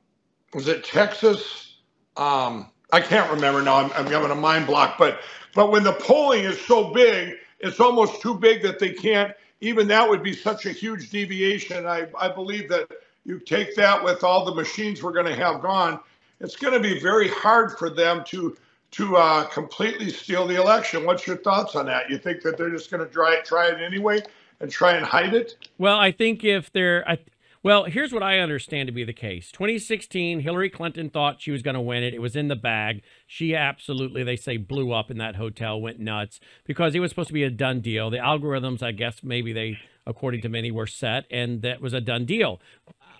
was 0.54 0.68
it 0.68 0.84
Texas? 0.84 1.76
Um, 2.16 2.70
I 2.92 3.00
can't 3.00 3.30
remember 3.30 3.62
now. 3.62 3.76
I'm, 3.76 3.92
I'm 3.92 4.06
having 4.06 4.30
a 4.30 4.34
mind 4.34 4.66
block. 4.66 4.98
But 4.98 5.20
but 5.54 5.70
when 5.70 5.84
the 5.84 5.92
polling 5.92 6.44
is 6.44 6.60
so 6.60 6.92
big, 6.92 7.34
it's 7.60 7.80
almost 7.80 8.20
too 8.20 8.34
big 8.34 8.62
that 8.62 8.78
they 8.78 8.92
can't. 8.92 9.32
Even 9.60 9.86
that 9.88 10.08
would 10.08 10.22
be 10.22 10.32
such 10.32 10.66
a 10.66 10.72
huge 10.72 11.10
deviation. 11.10 11.86
I 11.86 12.08
I 12.18 12.28
believe 12.28 12.68
that 12.70 12.90
you 13.24 13.38
take 13.38 13.76
that 13.76 14.02
with 14.02 14.24
all 14.24 14.44
the 14.44 14.54
machines 14.54 15.02
we're 15.02 15.12
going 15.12 15.26
to 15.26 15.36
have 15.36 15.60
gone 15.60 16.00
it's 16.40 16.56
going 16.56 16.72
to 16.72 16.80
be 16.80 16.98
very 16.98 17.28
hard 17.28 17.78
for 17.78 17.90
them 17.90 18.24
to 18.24 18.56
to 18.92 19.16
uh, 19.16 19.44
completely 19.44 20.10
steal 20.10 20.48
the 20.48 20.60
election. 20.60 21.06
What's 21.06 21.24
your 21.24 21.36
thoughts 21.36 21.76
on 21.76 21.86
that? 21.86 22.10
You 22.10 22.18
think 22.18 22.42
that 22.42 22.58
they're 22.58 22.70
just 22.70 22.90
going 22.90 23.06
to 23.06 23.12
try 23.12 23.34
it, 23.34 23.44
try 23.44 23.68
it 23.68 23.80
anyway 23.80 24.20
and 24.60 24.70
try 24.70 24.92
and 24.92 25.04
hide 25.04 25.34
it? 25.34 25.56
Well, 25.78 25.98
I 25.98 26.12
think 26.12 26.44
if 26.44 26.72
they're, 26.72 27.08
I, 27.08 27.18
well, 27.62 27.84
here's 27.84 28.12
what 28.12 28.22
I 28.22 28.38
understand 28.38 28.86
to 28.86 28.92
be 28.92 29.04
the 29.04 29.12
case. 29.12 29.50
2016, 29.52 30.40
Hillary 30.40 30.70
Clinton 30.70 31.10
thought 31.10 31.42
she 31.42 31.50
was 31.50 31.60
going 31.60 31.74
to 31.74 31.80
win 31.80 32.02
it. 32.02 32.14
It 32.14 32.22
was 32.22 32.34
in 32.34 32.48
the 32.48 32.56
bag. 32.56 33.02
She 33.26 33.54
absolutely, 33.54 34.22
they 34.22 34.36
say, 34.36 34.56
blew 34.56 34.92
up 34.92 35.10
in 35.10 35.18
that 35.18 35.36
hotel, 35.36 35.80
went 35.80 36.00
nuts 36.00 36.40
because 36.64 36.94
it 36.94 37.00
was 37.00 37.10
supposed 37.10 37.28
to 37.28 37.34
be 37.34 37.44
a 37.44 37.50
done 37.50 37.80
deal. 37.80 38.08
The 38.08 38.16
algorithms, 38.16 38.82
I 38.82 38.92
guess, 38.92 39.22
maybe 39.22 39.52
they, 39.52 39.78
according 40.06 40.40
to 40.42 40.48
many, 40.48 40.70
were 40.70 40.86
set, 40.86 41.26
and 41.30 41.60
that 41.60 41.82
was 41.82 41.92
a 41.92 42.00
done 42.00 42.24
deal. 42.24 42.60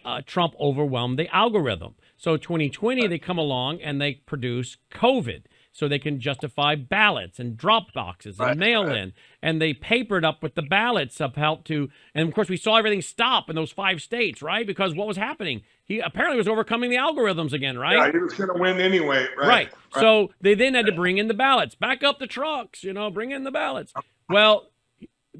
Uh, 0.04 0.23
Trump 0.25 0.54
overwhelmed 0.59 1.18
the 1.18 1.28
algorithm. 1.35 1.94
So 2.16 2.38
2020, 2.38 3.06
they 3.06 3.18
come 3.18 3.37
along 3.37 3.82
and 3.82 4.00
they 4.00 4.14
produce 4.14 4.78
COVID 4.90 5.42
so 5.73 5.87
they 5.89 5.99
can 5.99 6.21
justify 6.21 6.75
ballots 6.75 7.39
and 7.39 7.57
drop 7.57 7.93
boxes 7.93 8.39
and 8.39 8.47
Right, 8.49 8.57
mail 8.59 8.87
right. 8.87 8.97
in. 8.99 9.12
And 9.43 9.61
they 9.62 9.73
papered 9.73 10.25
up 10.25 10.43
with 10.43 10.55
the 10.55 10.62
ballots 10.62 11.21
of 11.21 11.37
help 11.37 11.65
to, 11.65 11.89
and 12.15 12.29
of 12.29 12.35
course, 12.35 12.49
we 12.49 12.57
saw 12.57 12.77
everything 12.77 13.03
stop 13.03 13.49
in 13.49 13.57
those 13.57 13.73
five 13.73 14.03
states, 14.03 14.43
right? 14.43 14.67
Because 14.67 14.95
what 14.95 15.07
was 15.07 15.17
happening? 15.17 15.62
He 15.85 16.00
apparently 16.00 16.39
was 16.39 16.49
overcoming 16.49 16.91
the 16.91 16.97
algorithms 16.97 17.53
again, 17.53 17.79
right? 17.79 17.97
Yeah, 17.97 18.12
he 18.12 18.19
was 18.19 18.35
going 18.35 18.50
to 18.53 18.61
win 18.61 18.81
anyway, 18.81 19.27
right? 19.39 19.49
Right. 19.49 19.69
So 19.93 20.31
they 20.41 20.55
then 20.55 20.75
had 20.75 20.87
to 20.87 20.93
bring 20.93 21.19
in 21.19 21.29
the 21.29 21.35
ballots. 21.35 21.75
Back 21.75 22.03
up 22.03 22.19
the 22.19 22.27
trucks, 22.27 22.85
you 22.85 22.93
know, 22.93 23.11
bring 23.11 23.31
in 23.31 23.45
the 23.45 23.50
ballots. 23.50 23.93
Well, 24.29 24.71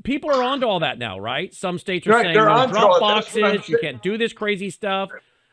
people 0.05 0.31
are 0.31 0.43
onto 0.43 0.67
all 0.67 0.81
that 0.81 0.99
now, 0.99 1.19
right? 1.19 1.53
Some 1.55 1.79
states 1.79 2.07
are 2.07 2.11
Right, 2.11 2.25
saying 2.25 2.35
no 2.35 2.45
drop 2.45 2.69
it. 2.71 3.07
That's 3.07 3.35
what 3.35 3.45
I'm 3.45 3.53
boxes, 3.57 3.69
you 3.69 3.79
can't 3.79 4.03
do 4.03 4.17
this 4.19 4.33
crazy 4.33 4.71
stuff. 4.71 5.11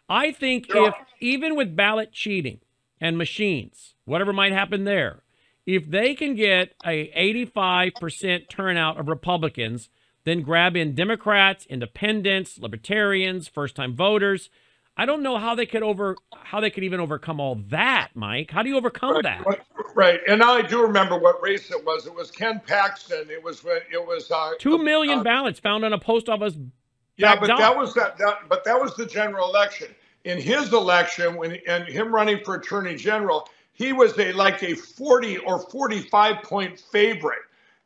I 0.10 0.32
think 0.32 0.68
They're 0.70 0.88
if 0.88 0.96
even 1.20 1.56
with 1.56 1.76
ballot 1.76 2.12
cheating 2.12 2.60
and 3.02 3.18
machines, 3.18 3.96
whatever 4.08 4.34
might 4.34 4.54
happen 4.54 4.84
there, 4.84 5.22
if 5.66 5.90
they 5.90 6.16
can 6.16 6.36
get 6.36 6.74
a 6.86 7.12
85% 7.56 8.50
turnout 8.50 9.00
of 9.00 9.08
Republicans, 9.08 9.90
then 10.24 10.42
grab 10.42 10.76
in 10.76 10.96
Democrats, 10.96 11.66
independents, 11.68 12.58
libertarians, 12.58 13.48
first-time 13.48 13.96
voters, 13.96 14.50
I 14.98 15.06
don't 15.06 15.22
know 15.22 15.38
how 15.38 15.54
they 15.54 15.68
could 15.68 15.84
over 15.84 16.16
how 16.36 16.60
they 16.60 16.72
could 16.72 16.84
even 16.84 17.00
overcome 17.00 17.40
all 17.40 17.56
that, 17.70 18.10
Mike. 18.16 18.50
How 18.50 18.64
do 18.64 18.70
you 18.70 18.78
overcome 18.78 19.22
that? 19.22 19.46
Right, 19.46 19.62
Right, 19.94 20.20
and 20.28 20.44
I 20.44 20.62
do 20.62 20.82
remember 20.82 21.18
what 21.18 21.42
race 21.42 21.72
it 21.72 21.84
was. 21.86 22.06
It 22.06 22.14
was 22.14 22.32
Ken 22.32 22.62
Paxton. 22.66 23.30
It 23.30 23.42
was 23.42 23.64
when 23.64 23.78
it 23.92 24.06
was 24.06 24.30
uh, 24.32 24.52
Two 24.60 24.78
million 24.78 25.20
uh, 25.20 25.24
ballots 25.24 25.60
found 25.60 25.86
on 25.86 25.94
a 25.94 26.00
post 26.00 26.30
office. 26.30 26.56
Yeah, 27.16 27.36
but 27.40 27.48
that 27.48 27.76
was 27.76 27.94
that, 27.94 28.18
that. 28.18 28.50
But 28.50 28.64
that 28.66 28.80
was 28.80 28.96
the 28.96 29.06
general 29.06 29.50
election. 29.50 29.88
In 30.24 30.40
his 30.40 30.74
election, 30.74 31.36
when 31.36 31.58
and 31.68 31.88
him 31.88 32.14
running 32.14 32.44
for 32.44 32.56
attorney 32.56 32.96
general, 32.96 33.50
he 33.78 33.94
was 33.94 34.18
a 34.18 34.34
like 34.34 34.64
a 34.64 34.74
forty 34.74 35.38
or 35.38 35.60
forty-five 35.60 36.42
point 36.44 36.80
favorite. 36.80 37.44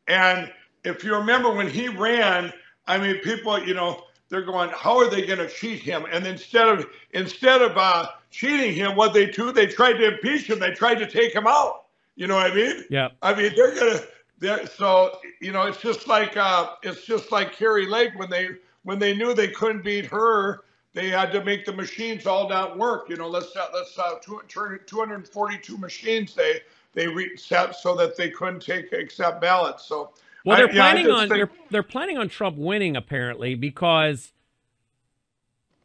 And 0.08 0.52
if 0.86 1.04
you 1.04 1.14
remember 1.16 1.52
when 1.52 1.70
he 1.70 1.90
ran, 1.90 2.52
I 2.88 2.98
mean, 2.98 3.20
people, 3.20 3.62
you 3.62 3.74
know, 3.74 4.04
they're 4.30 4.42
going, 4.42 4.70
how 4.70 4.98
are 4.98 5.10
they 5.10 5.26
going 5.26 5.40
to 5.40 5.50
cheat 5.50 5.80
him? 5.80 6.06
And 6.10 6.26
instead 6.26 6.68
of 6.68 6.88
instead 7.12 7.62
of 7.62 7.78
uh, 7.78 8.08
cheating 8.30 8.74
him, 8.74 8.96
what 8.96 9.14
they 9.14 9.26
do, 9.26 9.52
they 9.52 9.68
tried 9.68 9.94
to 9.94 10.14
impeach 10.14 10.50
him. 10.50 10.60
They 10.60 10.72
tried 10.72 10.96
to 10.96 11.08
take 11.10 11.36
him 11.36 11.46
out. 11.46 11.84
You 12.16 12.28
know 12.28 12.36
what 12.36 12.52
I 12.52 12.56
mean? 12.56 12.86
Yeah. 12.90 13.10
I 13.22 13.34
mean, 13.34 13.52
they're 13.56 13.76
gonna. 13.76 14.00
They're, 14.40 14.66
so 14.66 15.20
you 15.42 15.52
know, 15.52 15.64
it's 15.64 15.82
just 15.82 16.08
like 16.08 16.38
uh, 16.38 16.72
it's 16.84 17.06
just 17.06 17.32
like 17.32 17.54
Kari 17.54 17.86
Lake 17.86 18.12
when 18.16 18.30
they 18.30 18.52
when 18.84 18.98
they 18.98 19.14
knew 19.14 19.34
they 19.34 19.50
couldn't 19.50 19.84
beat 19.84 20.06
her, 20.06 20.62
they 20.94 21.10
had 21.10 21.32
to 21.32 21.44
make 21.44 21.66
the 21.66 21.74
machines 21.74 22.26
all 22.26 22.50
not 22.50 22.78
work. 22.78 23.10
You 23.10 23.16
know, 23.18 23.28
let's 23.28 23.56
let's 23.74 23.98
uh, 23.98 24.16
two, 24.22 24.42
turn 24.48 24.80
242 24.86 25.78
machines 25.78 26.34
they 26.36 26.62
they 26.94 27.08
reset 27.08 27.76
so 27.76 27.96
that 27.96 28.18
they 28.18 28.30
couldn't 28.30 28.62
take 28.62 28.92
accept 28.92 29.40
ballots. 29.42 29.86
So 29.86 30.12
Well, 30.46 30.58
they're 30.58 30.68
I 30.70 30.72
planning 30.72 31.06
just 31.06 31.22
on 31.22 31.30
think- 31.30 31.38
they're 31.50 31.58
they're 31.70 31.84
planning 31.84 32.18
on 32.18 32.30
Trump 32.30 32.58
winning 32.58 32.96
apparently 32.96 33.56
because 33.56 34.34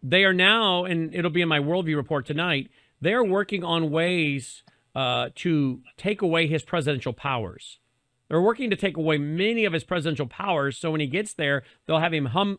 they 0.03 0.25
are 0.25 0.35
now, 0.35 0.85
and 0.85 1.15
it'll 1.15 1.31
be 1.31 1.43
in 1.43 1.49
my 1.49 1.59
worldview 1.59 1.97
report 1.97 2.27
tonight. 2.27 2.71
They 3.01 3.13
are 3.13 3.25
working 3.25 3.63
on 3.65 3.91
ways 3.91 4.63
uh, 4.95 5.31
to 5.37 5.81
take 5.97 6.23
away 6.23 6.47
his 6.47 6.63
presidential 6.63 7.13
powers. 7.13 7.79
They're 8.29 8.41
working 8.41 8.71
to 8.71 8.77
take 8.77 8.97
away 8.97 9.19
many 9.19 9.65
of 9.65 9.73
his 9.73 9.85
presidential 9.85 10.27
powers, 10.27 10.77
so 10.79 10.91
when 10.91 11.01
he 11.01 11.07
gets 11.07 11.33
there, 11.35 11.63
they'll 11.87 12.01
have 12.01 12.13
him 12.15 12.27
hum 12.27 12.59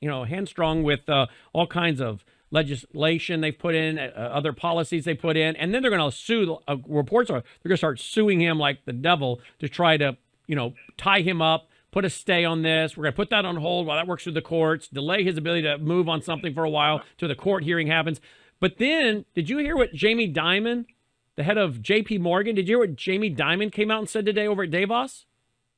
you 0.00 0.08
know, 0.08 0.24
hamstrung 0.24 0.82
with 0.82 1.08
uh, 1.08 1.26
all 1.52 1.66
kinds 1.66 2.00
of 2.00 2.24
legislation 2.50 3.40
they've 3.40 3.58
put 3.58 3.74
in, 3.74 3.98
uh, 3.98 4.12
other 4.32 4.52
policies 4.52 5.04
they 5.04 5.14
put 5.14 5.36
in, 5.36 5.56
and 5.56 5.74
then 5.74 5.82
they're 5.82 5.90
going 5.90 6.10
to 6.10 6.16
sue. 6.16 6.58
Uh, 6.66 6.76
reports 6.86 7.30
are 7.30 7.40
they're 7.40 7.68
going 7.68 7.74
to 7.74 7.78
start 7.78 8.00
suing 8.00 8.40
him 8.40 8.58
like 8.58 8.84
the 8.84 8.92
devil 8.92 9.40
to 9.58 9.68
try 9.68 9.96
to, 9.96 10.16
you 10.46 10.54
know, 10.54 10.74
tie 10.96 11.20
him 11.20 11.42
up, 11.42 11.68
put 11.90 12.04
a 12.04 12.10
stay 12.10 12.44
on 12.44 12.62
this. 12.62 12.96
We're 12.96 13.04
going 13.04 13.12
to 13.12 13.16
put 13.16 13.30
that 13.30 13.44
on 13.44 13.56
hold 13.56 13.86
while 13.86 13.96
that 13.96 14.06
works 14.06 14.24
through 14.24 14.34
the 14.34 14.42
courts, 14.42 14.88
delay 14.88 15.24
his 15.24 15.36
ability 15.36 15.62
to 15.62 15.78
move 15.78 16.08
on 16.08 16.22
something 16.22 16.54
for 16.54 16.64
a 16.64 16.70
while 16.70 17.02
till 17.18 17.28
the 17.28 17.34
court 17.34 17.64
hearing 17.64 17.88
happens. 17.88 18.20
But 18.60 18.78
then, 18.78 19.24
did 19.34 19.50
you 19.50 19.58
hear 19.58 19.76
what 19.76 19.92
Jamie 19.92 20.32
Dimon, 20.32 20.86
the 21.34 21.42
head 21.42 21.58
of 21.58 21.82
J.P. 21.82 22.18
Morgan, 22.18 22.54
did 22.54 22.68
you 22.68 22.72
hear 22.72 22.86
what 22.86 22.96
Jamie 22.96 23.34
Dimon 23.34 23.70
came 23.70 23.90
out 23.90 23.98
and 23.98 24.08
said 24.08 24.24
today 24.24 24.46
over 24.46 24.62
at 24.62 24.70
Davos? 24.70 25.26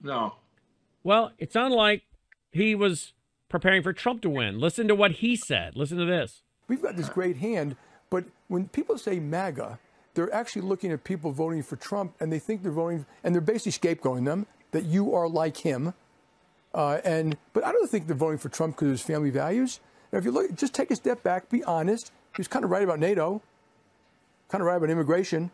no. 0.01 0.35
Well, 1.05 1.33
it 1.39 1.53
sounded 1.53 1.77
like 1.77 2.03
he 2.51 2.75
was 2.75 3.15
preparing 3.49 3.83
for 3.83 3.93
Trump 3.93 4.23
to 4.23 4.31
win. 4.31 4.59
Listen 4.61 4.89
to 4.89 4.95
what 4.95 5.13
he 5.13 5.37
said. 5.37 5.77
Listen 5.77 5.99
to 5.99 6.05
this. 6.05 6.43
We've 6.69 6.83
got 6.83 6.97
this 6.97 7.09
great 7.09 7.39
hand, 7.39 7.77
but 8.11 8.25
when 8.49 8.69
people 8.69 8.99
say 8.99 9.19
MAGA, 9.21 9.79
they're 10.15 10.33
actually 10.35 10.63
looking 10.63 10.93
at 10.93 11.05
people 11.05 11.33
voting 11.33 11.63
for 11.63 11.77
Trump 11.77 12.15
and 12.21 12.33
they 12.33 12.39
think 12.39 12.63
they're 12.63 12.73
voting, 12.73 13.07
and 13.23 13.35
they're 13.35 13.41
basically 13.41 13.73
scapegoating 13.73 14.25
them 14.25 14.47
that 14.73 14.85
you 14.85 15.15
are 15.15 15.29
like 15.29 15.59
him. 15.59 15.95
Uh, 16.75 17.01
and 17.05 17.37
but 17.53 17.65
I 17.65 17.73
don't 17.73 17.91
think 17.91 18.07
they're 18.07 18.17
voting 18.17 18.39
for 18.39 18.51
Trump 18.51 18.77
because 18.77 18.87
of 18.87 18.93
his 18.93 19.03
family 19.03 19.31
values. 19.31 19.81
Now, 20.13 20.19
if 20.19 20.25
you 20.25 20.31
look, 20.31 20.55
just 20.55 20.75
take 20.75 20.91
a 20.91 20.97
step 20.97 21.23
back, 21.23 21.49
be 21.49 21.65
honest. 21.65 22.13
He 22.37 22.41
was 22.41 22.49
kind 22.49 22.65
of 22.65 22.71
right 22.71 22.83
about 22.83 22.99
NATO, 22.99 23.43
kind 24.49 24.61
of 24.61 24.67
right 24.67 24.77
about 24.77 24.91
immigration. 24.91 25.51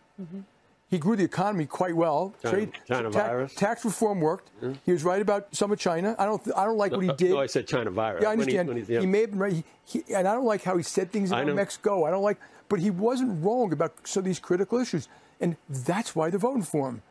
He 0.95 1.01
grew 1.01 1.17
the 1.17 1.25
economy 1.25 1.67
quite 1.67 1.97
well. 1.97 2.33
China- 2.41 2.69
China 2.87 3.11
virus. 3.11 3.53
tax 3.57 3.85
reform 3.85 4.21
worked. 4.21 4.49
He 4.87 4.93
was 4.93 5.03
right 5.03 5.21
about 5.21 5.53
some 5.53 5.73
of 5.73 5.79
China. 5.81 6.15
I 6.21 6.25
don't. 6.25 6.41
I 6.57 6.65
don't 6.65 6.77
like 6.79 6.93
what 6.93 7.01
he 7.03 7.13
did. 7.15 7.31
No, 7.33 7.41
I 7.41 7.47
said 7.47 7.67
China 7.67 7.91
virus. 7.91 8.23
Yeah, 8.23 8.29
I 8.31 8.37
When 8.37 8.49
he- 8.49 8.57
understand. 8.59 8.69
when 8.89 9.01
he, 9.01 9.07
he- 9.07 9.13
may 9.13 9.21
have 9.23 9.31
been 9.31 9.41
right. 9.41 9.53
He, 9.53 9.65
he, 10.05 10.15
and 10.15 10.29
I 10.29 10.35
don't 10.35 10.45
like 10.45 10.63
how 10.63 10.77
he 10.77 10.85
said 10.85 11.11
things 11.11 11.33
about. 11.33 11.53
Mexico. 11.53 12.05
I 12.05 12.13
don't 12.13 12.23
like, 12.23 12.39
but 12.69 12.79
he 12.79 12.91
wasn't 12.91 13.45
wrong 13.45 13.73
about 13.73 13.93
some 14.07 14.21
of 14.21 14.25
these 14.27 14.39
critical 14.39 14.79
issues, 14.79 15.09
and 15.41 15.57
that's 15.69 16.15
why 16.15 16.31
they're 16.31 16.39
voting 16.39 16.63
for 16.63 16.89
him. 16.91 17.03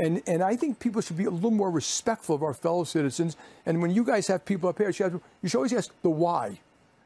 And 0.00 0.20
and 0.26 0.42
I 0.42 0.56
think 0.56 0.80
people 0.80 1.00
should 1.00 1.16
be 1.16 1.26
a 1.26 1.30
little 1.30 1.52
more 1.52 1.70
respectful 1.70 2.34
of 2.34 2.42
our 2.42 2.54
fellow 2.54 2.82
citizens. 2.82 3.36
And 3.66 3.80
when 3.80 3.92
you 3.92 4.02
guys 4.02 4.26
have 4.26 4.44
people 4.44 4.68
up 4.68 4.78
here, 4.78 4.88
you 4.88 4.92
should, 4.94 5.12
have- 5.12 5.20
you 5.42 5.48
should 5.48 5.58
always 5.58 5.72
ask 5.72 5.92
the 6.02 6.10
why, 6.10 6.58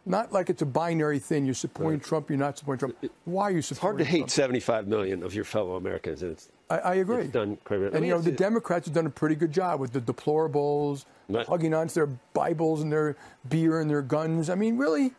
not 0.04 0.32
like 0.32 0.50
it's 0.50 0.62
a 0.62 0.66
binary 0.66 1.18
thing. 1.18 1.44
You're 1.44 1.54
supporting 1.54 2.00
Trump. 2.00 2.28
You're 2.28 2.38
not 2.38 2.58
supporting 2.58 2.78
Trump. 3.00 3.12
Why 3.24 3.44
are 3.44 3.50
you 3.52 3.62
supporting? 3.62 3.62
Trump? 3.62 3.70
It's 3.70 3.78
hard 3.80 3.92
supporting? 3.94 4.06
to 4.06 4.10
hate 4.10 4.18
Trump? 4.18 4.30
75 4.30 4.88
million 4.88 5.22
of 5.22 5.34
your 5.34 5.44
fellow 5.44 5.76
Americans. 5.76 6.22
And 6.22 6.32
it's, 6.32 6.48
I, 6.70 6.78
I 6.78 6.94
agree. 6.96 7.22
it's 7.24 7.32
done 7.32 7.56
quite 7.64 7.80
a 7.80 7.92
And 7.92 8.04
you 8.04 8.12
know, 8.12 8.18
the 8.20 8.30
it's- 8.32 8.38
Democrats 8.38 8.86
have 8.86 8.94
done 8.94 9.06
a 9.06 9.10
pretty 9.10 9.34
good 9.36 9.52
job 9.52 9.78
with 9.80 9.92
the 9.92 10.00
deplorables, 10.00 11.04
Right. 11.28 11.46
hugging 11.46 11.72
onto 11.72 11.94
their 11.94 12.08
Bibles 12.34 12.82
and 12.82 12.90
their 12.92 13.16
beer 13.48 13.80
and 13.80 13.88
their 13.88 14.02
guns. 14.02 14.50
I 14.50 14.54
mean, 14.54 14.76
really, 14.76 15.12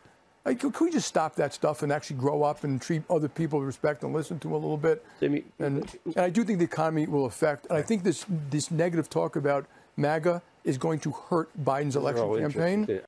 like, 0.44 0.60
could 0.60 0.78
we 0.78 0.90
just 0.90 1.08
stop 1.08 1.34
that 1.36 1.54
stuff 1.54 1.82
and 1.82 1.90
actually 1.90 2.16
grow 2.18 2.42
up 2.42 2.62
and 2.64 2.80
treat 2.80 3.02
other 3.08 3.28
people 3.28 3.58
with 3.58 3.66
respect 3.66 4.02
and 4.04 4.12
listen 4.12 4.38
to 4.40 4.48
them 4.48 4.52
a 4.52 4.58
little 4.58 4.76
bit? 4.76 5.04
I 5.22 5.28
mean- 5.28 5.44
and, 5.58 5.82
uh, 5.82 5.86
and 6.04 6.18
I 6.18 6.28
do 6.30 6.44
think 6.44 6.58
the 6.58 6.64
economy 6.66 7.06
will 7.06 7.24
affect. 7.24 7.66
And 7.70 7.78
I 7.78 7.82
think 7.82 8.02
this 8.04 8.26
this 8.50 8.70
negative 8.70 9.08
talk 9.08 9.34
about 9.34 9.66
MAGA 9.96 10.42
is 10.64 10.76
going 10.76 10.98
to 11.00 11.10
hurt 11.12 11.48
Biden's 11.64 11.96
election 11.96 12.36
campaign. 12.38 13.00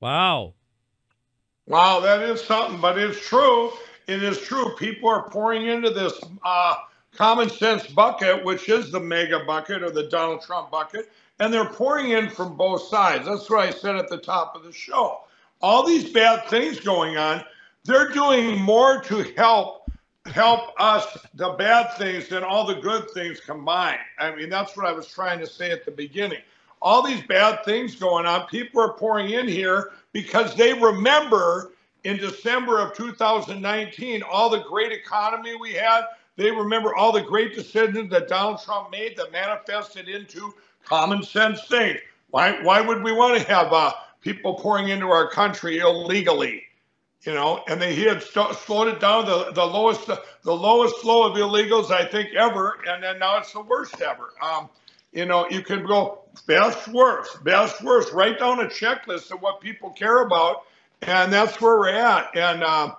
Wow. 0.00 0.54
Wow, 1.66 2.00
that 2.00 2.22
is 2.22 2.42
something, 2.44 2.80
but 2.80 2.98
it's 2.98 3.20
true. 3.26 3.72
It 4.06 4.22
is 4.22 4.40
true. 4.40 4.76
People 4.76 5.08
are 5.08 5.28
pouring 5.30 5.66
into 5.66 5.90
this 5.90 6.12
uh, 6.44 6.76
common 7.14 7.50
sense 7.50 7.86
bucket, 7.88 8.44
which 8.44 8.68
is 8.68 8.92
the 8.92 9.00
mega 9.00 9.44
bucket 9.46 9.82
or 9.82 9.90
the 9.90 10.04
Donald 10.08 10.42
Trump 10.42 10.70
bucket, 10.70 11.10
and 11.40 11.52
they're 11.52 11.68
pouring 11.70 12.10
in 12.10 12.30
from 12.30 12.56
both 12.56 12.82
sides. 12.82 13.26
That's 13.26 13.50
what 13.50 13.66
I 13.66 13.70
said 13.70 13.96
at 13.96 14.08
the 14.08 14.18
top 14.18 14.54
of 14.54 14.62
the 14.62 14.72
show. 14.72 15.22
All 15.60 15.84
these 15.84 16.12
bad 16.12 16.48
things 16.48 16.78
going 16.78 17.16
on, 17.16 17.42
they're 17.84 18.10
doing 18.10 18.60
more 18.60 19.00
to 19.02 19.22
help 19.36 19.90
help 20.26 20.72
us 20.78 21.06
the 21.34 21.50
bad 21.52 21.92
things 21.98 22.28
than 22.28 22.42
all 22.44 22.66
the 22.66 22.74
good 22.74 23.10
things 23.12 23.40
combined. 23.40 24.00
I 24.18 24.34
mean, 24.34 24.50
that's 24.50 24.76
what 24.76 24.86
I 24.86 24.92
was 24.92 25.06
trying 25.06 25.38
to 25.40 25.46
say 25.46 25.70
at 25.70 25.84
the 25.84 25.92
beginning. 25.92 26.40
All 26.86 27.02
these 27.02 27.22
bad 27.22 27.64
things 27.64 27.96
going 27.96 28.26
on, 28.26 28.46
people 28.46 28.80
are 28.80 28.92
pouring 28.92 29.30
in 29.30 29.48
here 29.48 29.90
because 30.12 30.54
they 30.54 30.72
remember 30.72 31.72
in 32.04 32.16
December 32.16 32.78
of 32.78 32.94
2019 32.94 34.22
all 34.22 34.48
the 34.48 34.60
great 34.60 34.92
economy 34.92 35.56
we 35.56 35.72
had. 35.72 36.02
They 36.36 36.52
remember 36.52 36.94
all 36.94 37.10
the 37.10 37.22
great 37.22 37.56
decisions 37.56 38.08
that 38.10 38.28
Donald 38.28 38.62
Trump 38.62 38.92
made 38.92 39.16
that 39.16 39.32
manifested 39.32 40.08
into 40.08 40.54
common 40.84 41.24
sense 41.24 41.66
things. 41.66 41.98
Why, 42.30 42.62
why 42.62 42.80
would 42.80 43.02
we 43.02 43.10
want 43.10 43.36
to 43.36 43.48
have 43.48 43.72
uh, 43.72 43.92
people 44.20 44.54
pouring 44.54 44.90
into 44.90 45.08
our 45.08 45.28
country 45.28 45.78
illegally? 45.78 46.62
you 47.22 47.34
know, 47.34 47.64
and 47.66 47.82
they 47.82 47.96
he 47.96 48.04
had 48.04 48.22
st- 48.22 48.54
slowed 48.54 48.86
it 48.86 49.00
down 49.00 49.26
the 49.26 49.50
the 49.50 49.64
lowest 49.64 50.06
the 50.06 50.54
lowest 50.54 50.94
flow 50.98 51.24
of 51.24 51.36
illegals 51.36 51.90
I 51.90 52.04
think 52.04 52.32
ever, 52.34 52.78
and 52.86 53.02
then 53.02 53.18
now 53.18 53.38
it's 53.38 53.52
the 53.52 53.62
worst 53.62 54.00
ever. 54.00 54.34
Um, 54.40 54.68
you 55.16 55.24
know, 55.24 55.48
you 55.48 55.62
can 55.62 55.84
go 55.84 56.20
best 56.46 56.88
worst, 56.88 57.42
best 57.42 57.82
worst, 57.82 58.12
write 58.12 58.38
down 58.38 58.60
a 58.60 58.66
checklist 58.66 59.32
of 59.32 59.40
what 59.40 59.62
people 59.62 59.90
care 59.90 60.22
about, 60.22 60.64
and 61.02 61.32
that's 61.32 61.58
where 61.58 61.78
we're 61.78 61.88
at. 61.88 62.36
And 62.36 62.62
uh, 62.62 62.94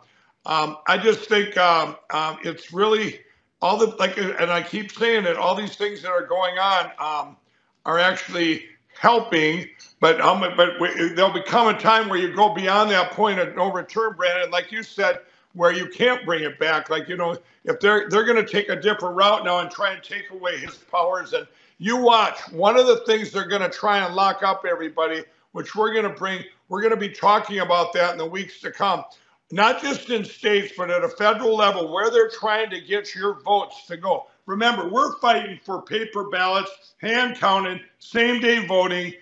um, 0.48 0.78
I 0.88 0.98
just 0.98 1.30
think 1.30 1.56
um, 1.58 1.96
um, 2.10 2.40
it's 2.44 2.74
really 2.74 3.20
all 3.62 3.78
the 3.78 3.96
like, 3.98 4.18
and 4.18 4.52
I 4.52 4.64
keep 4.64 4.92
saying 4.92 5.26
it. 5.26 5.38
All 5.38 5.54
these 5.54 5.76
things 5.76 6.02
that 6.02 6.10
are 6.10 6.26
going 6.26 6.58
on 6.58 6.86
um, 6.98 7.38
are 7.86 8.00
actually 8.00 8.66
helping, 9.00 9.68
but 10.00 10.20
um, 10.20 10.42
but 10.58 10.72
there'll 11.16 11.32
become 11.32 11.68
a 11.68 11.80
time 11.80 12.10
where 12.10 12.18
you 12.18 12.36
go 12.36 12.54
beyond 12.54 12.90
that 12.90 13.12
point 13.12 13.38
of 13.40 13.56
no 13.56 13.72
return, 13.72 14.16
Brannon. 14.18 14.50
Like 14.50 14.72
you 14.72 14.82
said, 14.82 15.20
where 15.54 15.72
you 15.72 15.88
can't 15.88 16.26
bring 16.26 16.44
it 16.44 16.58
back. 16.58 16.90
Like 16.90 17.08
you 17.10 17.16
know, 17.16 17.38
if 17.64 17.80
they're 17.80 18.10
they're 18.10 18.26
going 18.26 18.44
to 18.44 18.52
take 18.52 18.70
a 18.70 18.76
different 18.76 19.16
route 19.16 19.46
now 19.46 19.60
and 19.60 19.70
try 19.70 19.94
and 19.94 20.02
take 20.02 20.32
away 20.32 20.58
his 20.58 20.78
powers, 20.78 21.34
and 21.34 21.48
you 21.78 21.98
watch. 21.98 22.40
One 22.52 22.78
of 22.78 22.88
the 22.88 22.98
things 23.06 23.32
they're 23.32 23.48
going 23.48 23.62
to 23.62 23.70
try 23.70 24.06
and 24.06 24.16
lock 24.16 24.44
up 24.44 24.66
everybody, 24.70 25.24
which 25.52 25.76
we're 25.76 25.94
going 25.94 26.04
to 26.12 26.18
bring. 26.18 26.44
We're 26.70 26.82
going 26.82 26.92
to 26.92 26.98
be 26.98 27.10
talking 27.10 27.60
about 27.60 27.94
that 27.94 28.12
in 28.12 28.18
the 28.18 28.26
weeks 28.26 28.60
to 28.62 28.72
come 28.72 29.04
not 29.52 29.82
just 29.82 30.10
in 30.10 30.26
states, 30.26 30.74
but 30.76 30.90
at 30.90 31.04
a 31.04 31.10
federal 31.10 31.56
level 31.56 31.92
where 31.94 32.12
they're 32.12 32.30
trying 32.30 32.70
to 32.70 32.82
get 32.82 33.16
your 33.16 33.40
votes 33.42 33.86
to 33.88 33.98
go. 33.98 34.28
Remember, 34.46 34.90
we're 34.90 35.18
fighting 35.20 35.60
for 35.64 35.82
paper 35.82 36.30
ballots, 36.30 36.94
hand 36.98 37.38
counted, 37.38 37.82
same 38.00 38.42
day 38.42 38.66
voting, 38.66 39.14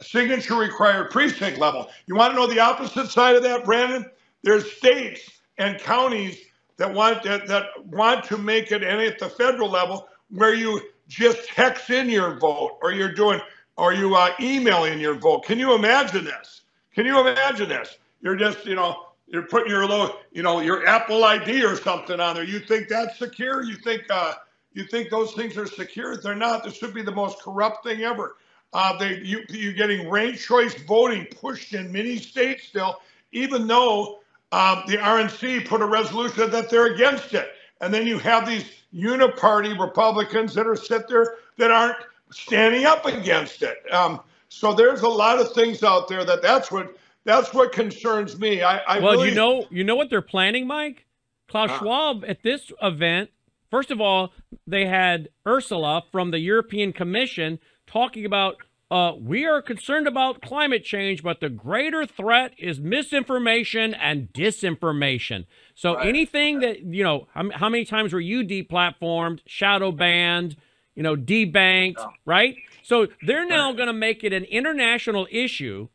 signature 0.00 0.56
required 0.56 1.10
precinct 1.10 1.58
level. 1.58 1.90
You 2.06 2.14
want 2.14 2.32
to 2.32 2.36
know 2.36 2.46
the 2.46 2.60
opposite 2.60 3.10
side 3.10 3.36
of 3.36 3.42
that, 3.42 3.64
Brannon? 3.64 4.06
There's 4.42 4.70
states 4.72 5.30
and 5.58 5.78
counties 5.78 6.38
that 6.76 6.92
want 6.92 7.22
that, 7.22 7.46
that 7.46 7.66
want 7.86 8.24
to 8.24 8.36
make 8.36 8.72
it 8.72 8.82
and 8.82 9.00
at 9.00 9.18
the 9.18 9.28
federal 9.28 9.70
level 9.70 10.08
where 10.30 10.54
you 10.54 10.80
just 11.08 11.48
text 11.48 11.90
in 11.90 12.08
your 12.08 12.38
vote 12.38 12.78
or 12.82 12.92
you're 12.92 13.12
doing 13.12 13.40
or 13.76 13.92
you 13.92 14.14
uh, 14.14 14.30
emailing 14.40 15.00
your 15.00 15.14
vote. 15.14 15.44
Can 15.44 15.58
you 15.58 15.74
imagine 15.74 16.24
this? 16.24 16.62
Can 16.94 17.06
you 17.06 17.20
imagine 17.20 17.68
this? 17.68 17.98
You're 18.20 18.36
just, 18.36 18.64
you 18.64 18.74
know, 18.74 19.06
you're 19.26 19.46
putting 19.46 19.70
your 19.70 19.86
little, 19.86 20.16
you 20.32 20.42
know, 20.42 20.60
your 20.60 20.86
Apple 20.86 21.24
ID 21.24 21.64
or 21.64 21.76
something 21.76 22.20
on 22.20 22.36
there. 22.36 22.44
You 22.44 22.60
think 22.60 22.88
that's 22.88 23.18
secure? 23.18 23.62
You 23.64 23.76
think 23.76 24.02
uh, 24.10 24.34
you 24.72 24.84
think 24.84 25.10
those 25.10 25.32
things 25.32 25.56
are 25.56 25.66
secure? 25.66 26.16
They're 26.16 26.34
not. 26.34 26.64
This 26.64 26.76
should 26.76 26.94
be 26.94 27.02
the 27.02 27.12
most 27.12 27.40
corrupt 27.40 27.84
thing 27.84 28.02
ever. 28.02 28.36
Uh, 28.72 28.96
they 28.98 29.18
you 29.18 29.44
you're 29.48 29.72
getting 29.72 30.08
ranked 30.08 30.40
choice 30.40 30.74
voting 30.74 31.26
pushed 31.26 31.74
in 31.74 31.90
many 31.90 32.16
states 32.16 32.64
still, 32.68 33.00
even 33.32 33.66
though 33.66 34.20
um, 34.52 34.82
the 34.86 34.96
RNC 34.96 35.66
put 35.66 35.80
a 35.80 35.86
resolution 35.86 36.50
that 36.50 36.70
they're 36.70 36.94
against 36.94 37.34
it. 37.34 37.48
And 37.80 37.92
then 37.92 38.06
you 38.06 38.18
have 38.18 38.46
these 38.46 38.64
uniparty 38.94 39.78
Republicans 39.78 40.54
that 40.54 40.66
are 40.66 40.76
sit 40.76 41.08
there 41.08 41.36
that 41.58 41.70
aren't 41.70 41.96
standing 42.30 42.84
up 42.84 43.06
against 43.06 43.62
it. 43.62 43.78
Um, 43.92 44.20
so 44.48 44.72
there's 44.72 45.02
a 45.02 45.08
lot 45.08 45.40
of 45.40 45.52
things 45.52 45.82
out 45.82 46.08
there 46.08 46.24
that 46.24 46.42
that's 46.42 46.70
what 46.70 46.96
that's 47.24 47.52
what 47.52 47.72
concerns 47.72 48.38
me. 48.38 48.62
I, 48.62 48.78
I 48.78 48.98
well, 49.00 49.14
really, 49.14 49.30
you 49.30 49.34
know, 49.34 49.66
you 49.70 49.82
know 49.82 49.96
what 49.96 50.10
they're 50.10 50.22
planning, 50.22 50.66
Mike. 50.66 51.06
Klaus 51.48 51.70
uh, 51.70 51.78
Schwab 51.78 52.24
at 52.26 52.42
this 52.42 52.70
event. 52.82 53.30
First 53.70 53.90
of 53.90 54.00
all, 54.00 54.32
they 54.66 54.86
had 54.86 55.28
Ursula 55.46 56.04
from 56.12 56.30
the 56.30 56.38
European 56.38 56.92
Commission 56.92 57.58
talking 57.86 58.24
about 58.24 58.56
uh, 58.90 59.12
we 59.18 59.44
are 59.46 59.60
concerned 59.60 60.06
about 60.06 60.40
climate 60.42 60.84
change, 60.84 61.22
but 61.22 61.40
the 61.40 61.48
greater 61.48 62.06
threat 62.06 62.52
is 62.58 62.78
misinformation 62.78 63.94
and 63.94 64.32
disinformation. 64.32 65.46
So 65.74 65.96
right. 65.96 66.06
anything 66.06 66.60
that 66.60 66.82
you 66.82 67.02
know, 67.02 67.26
how, 67.34 67.50
how, 67.52 67.68
many 67.68 67.84
times 67.84 68.12
were 68.12 68.20
you 68.20 68.44
deplatformed, 68.44 69.40
shadow 69.46 69.90
banned, 69.90 70.56
you 70.94 71.02
know, 71.02 71.16
debanked, 71.16 72.06
right? 72.24 72.56
So 72.82 73.08
they're 73.26 73.46
now 73.46 73.72
going 73.72 73.88
to 73.88 73.92
make 73.94 74.22
it 74.22 74.32
an 74.32 74.44
international 74.44 75.26
issue 75.30 75.88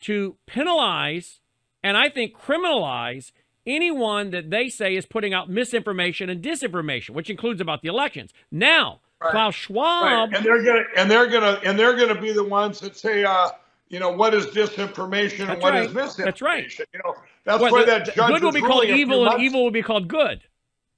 to 0.00 0.36
penalize 0.46 1.40
and 1.82 1.96
I 1.96 2.08
think 2.08 2.36
criminalize 2.36 3.30
anyone 3.64 4.30
that 4.30 4.50
they 4.50 4.68
say 4.68 4.96
is 4.96 5.06
putting 5.06 5.32
out 5.32 5.48
misinformation 5.48 6.28
and 6.28 6.42
disinformation, 6.42 7.10
which 7.10 7.30
includes 7.30 7.60
about 7.60 7.82
the 7.82 7.88
elections. 7.88 8.32
Now, 8.50 9.00
right. 9.22 9.30
Klaus 9.30 9.54
Schwab 9.54 10.30
right. 10.30 10.36
and 10.36 10.44
they're 10.44 10.64
gonna 10.64 10.84
and 10.96 11.08
they're 11.08 11.28
gonna 11.28 11.60
and 11.64 11.78
they're 11.78 11.96
gonna 11.96 12.20
be 12.20 12.32
the 12.32 12.42
ones 12.42 12.80
that 12.80 12.96
say, 12.96 13.24
uh, 13.24 13.50
you 13.88 14.00
know, 14.00 14.10
what 14.10 14.34
is 14.34 14.46
disinformation 14.46 15.48
and 15.50 15.62
what 15.62 15.72
right. 15.72 15.86
is 15.86 15.94
misinformation. 15.94 16.24
That's 16.24 16.42
right. 16.42 16.78
You 16.92 17.00
know, 17.04 17.14
that's 17.44 17.62
well, 17.62 17.72
where 17.72 17.84
the, 17.84 18.04
that 18.04 18.14
judge 18.14 18.32
good 18.32 18.42
will 18.42 18.52
be 18.52 18.60
called 18.60 18.84
evil 18.84 19.28
and 19.28 19.40
evil 19.40 19.64
will 19.64 19.70
be 19.70 19.82
called 19.82 20.08
good. 20.08 20.42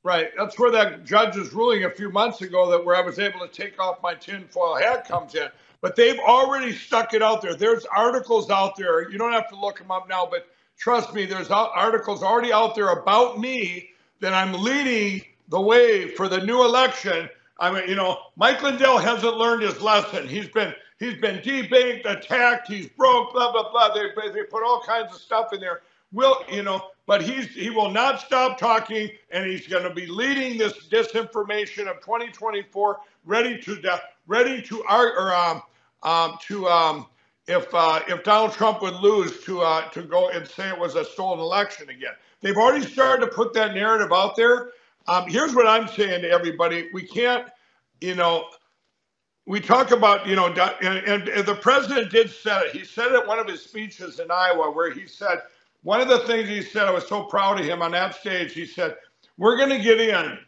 Right. 0.05 0.31
That's 0.38 0.59
where 0.59 0.70
that 0.70 1.05
judge 1.05 1.37
was 1.37 1.53
ruling 1.53 1.85
a 1.85 1.90
few 1.90 2.11
months 2.11 2.40
ago 2.40 2.70
that 2.70 2.85
where 2.85 2.96
I 2.96 3.01
was 3.01 3.18
able 3.18 3.40
to 3.40 3.48
take 3.48 3.79
off 3.81 4.03
my 4.03 4.14
tinfoil 4.14 4.77
hat 4.77 5.07
comes 5.07 5.35
in 5.35 5.48
but 5.81 5.96
they've 5.96 6.18
already 6.18 6.72
stuck 6.72 7.14
it 7.14 7.22
out 7.22 7.42
there. 7.42 7.55
There's 7.55 7.85
articles 7.87 8.51
out 8.51 8.77
there. 8.77 9.11
You 9.11 9.18
don't 9.18 9.33
have 9.33 9.48
to 9.51 9.57
look 9.57 9.79
them 9.79 9.90
up 9.90 10.09
now, 10.09 10.27
but 10.31 10.48
trust 10.77 11.14
me, 11.14 11.24
there's 11.24 11.51
articles 11.51 12.22
already 12.22 12.53
out 12.53 12.74
there 12.74 12.88
about 12.90 13.38
me 13.38 13.90
that 14.20 14.33
I'm 14.33 14.53
leading 14.53 15.24
the 15.48 15.61
way 15.61 16.09
for 16.09 16.29
the 16.29 16.38
new 16.38 16.64
election. 16.64 17.29
I 17.59 17.73
mean, 17.73 17.88
you 17.88 17.97
know, 17.97 18.18
Mike 18.37 18.62
Lindell 18.62 18.99
hasn't 18.99 19.37
learned 19.37 19.62
his 19.62 19.81
lesson. 19.81 20.29
He's 20.29 20.49
been 20.49 20.73
he's 20.99 21.16
been 21.21 21.38
debanked, 21.38 22.05
attacked, 22.05 22.68
he's 22.68 22.88
broke, 22.88 23.33
blah 23.33 23.53
blah 23.53 23.71
blah. 23.71 23.94
They 23.94 24.09
they 24.33 24.42
put 24.44 24.62
all 24.62 24.81
kinds 24.81 25.14
of 25.14 25.21
stuff 25.21 25.53
in 25.53 25.61
there. 25.61 25.81
Will 26.12 26.42
you 26.51 26.62
know? 26.62 26.90
But 27.07 27.23
he's 27.23 27.49
he 27.49 27.71
will 27.71 27.90
not 27.90 28.21
stop 28.21 28.59
talking, 28.59 29.11
and 29.31 29.47
he's 29.47 29.66
going 29.66 29.83
to 29.83 29.90
be 29.90 30.07
leading 30.07 30.59
this 30.59 30.75
disinformation 30.88 31.88
of 31.88 32.01
2024, 32.01 33.01
ready 33.25 33.59
to 33.62 34.01
ready 34.27 34.62
to 34.62 34.85
or 34.88 35.35
um, 35.35 35.62
um, 36.03 36.37
to 36.47 36.68
um, 36.68 37.07
if 37.49 37.66
uh, 37.75 38.01
if 38.07 38.23
Donald 38.23 38.53
Trump 38.53 38.83
would 38.83 38.97
lose 38.97 39.42
to 39.44 39.62
uh, 39.62 39.88
to 39.90 40.03
go 40.03 40.29
and 40.29 40.47
say 40.47 40.68
it 40.68 40.79
was 40.79 40.94
a 40.94 41.05
stolen 41.05 41.40
election 41.40 41.88
again. 41.88 42.12
They've 42.40 42.57
already 42.57 42.85
started 42.85 43.27
to 43.27 43.33
put 43.33 43.53
that 43.55 43.75
narrative 43.75 44.12
out 44.12 44.37
there. 44.37 44.71
Um, 45.09 45.29
here's 45.29 45.55
what 45.55 45.66
I'm 45.66 45.88
saying 45.88 46.23
to 46.23 46.31
everybody: 46.31 46.88
we 46.92 47.03
can't, 47.03 47.49
you 48.01 48.14
know, 48.14 48.49
we 49.47 49.59
talk 49.59 49.90
about, 49.90 50.27
you 50.27 50.37
know, 50.37 50.47
and, 50.47 51.29
and, 51.29 51.47
the 51.47 51.55
president 51.55 52.12
did 52.12 52.31
say 52.31 52.66
it. 52.66 52.73
He 52.73 52.85
said 52.85 53.12
it 53.12 53.27
one 53.27 53.38
of 53.38 53.47
his 53.47 53.62
speeches 53.62 54.21
in 54.21 54.31
Iowa, 54.31 54.71
where 54.71 54.90
he 54.92 55.07
said 55.07 55.38
one 55.83 56.03
of 56.03 56.09
the 56.09 56.18
things 56.21 56.49
he 56.49 56.61
said. 56.61 56.87
I 56.87 56.90
was 56.90 57.09
so 57.09 57.23
proud 57.23 57.59
of 57.59 57.64
him 57.64 57.81
on 57.81 57.92
that 57.92 58.14
stage. 58.16 58.53
He 58.53 58.66
said, 58.66 58.97
"We're 59.38 59.57
going 59.57 59.71
to 59.71 59.79
get 59.79 59.99
in." 59.99 60.38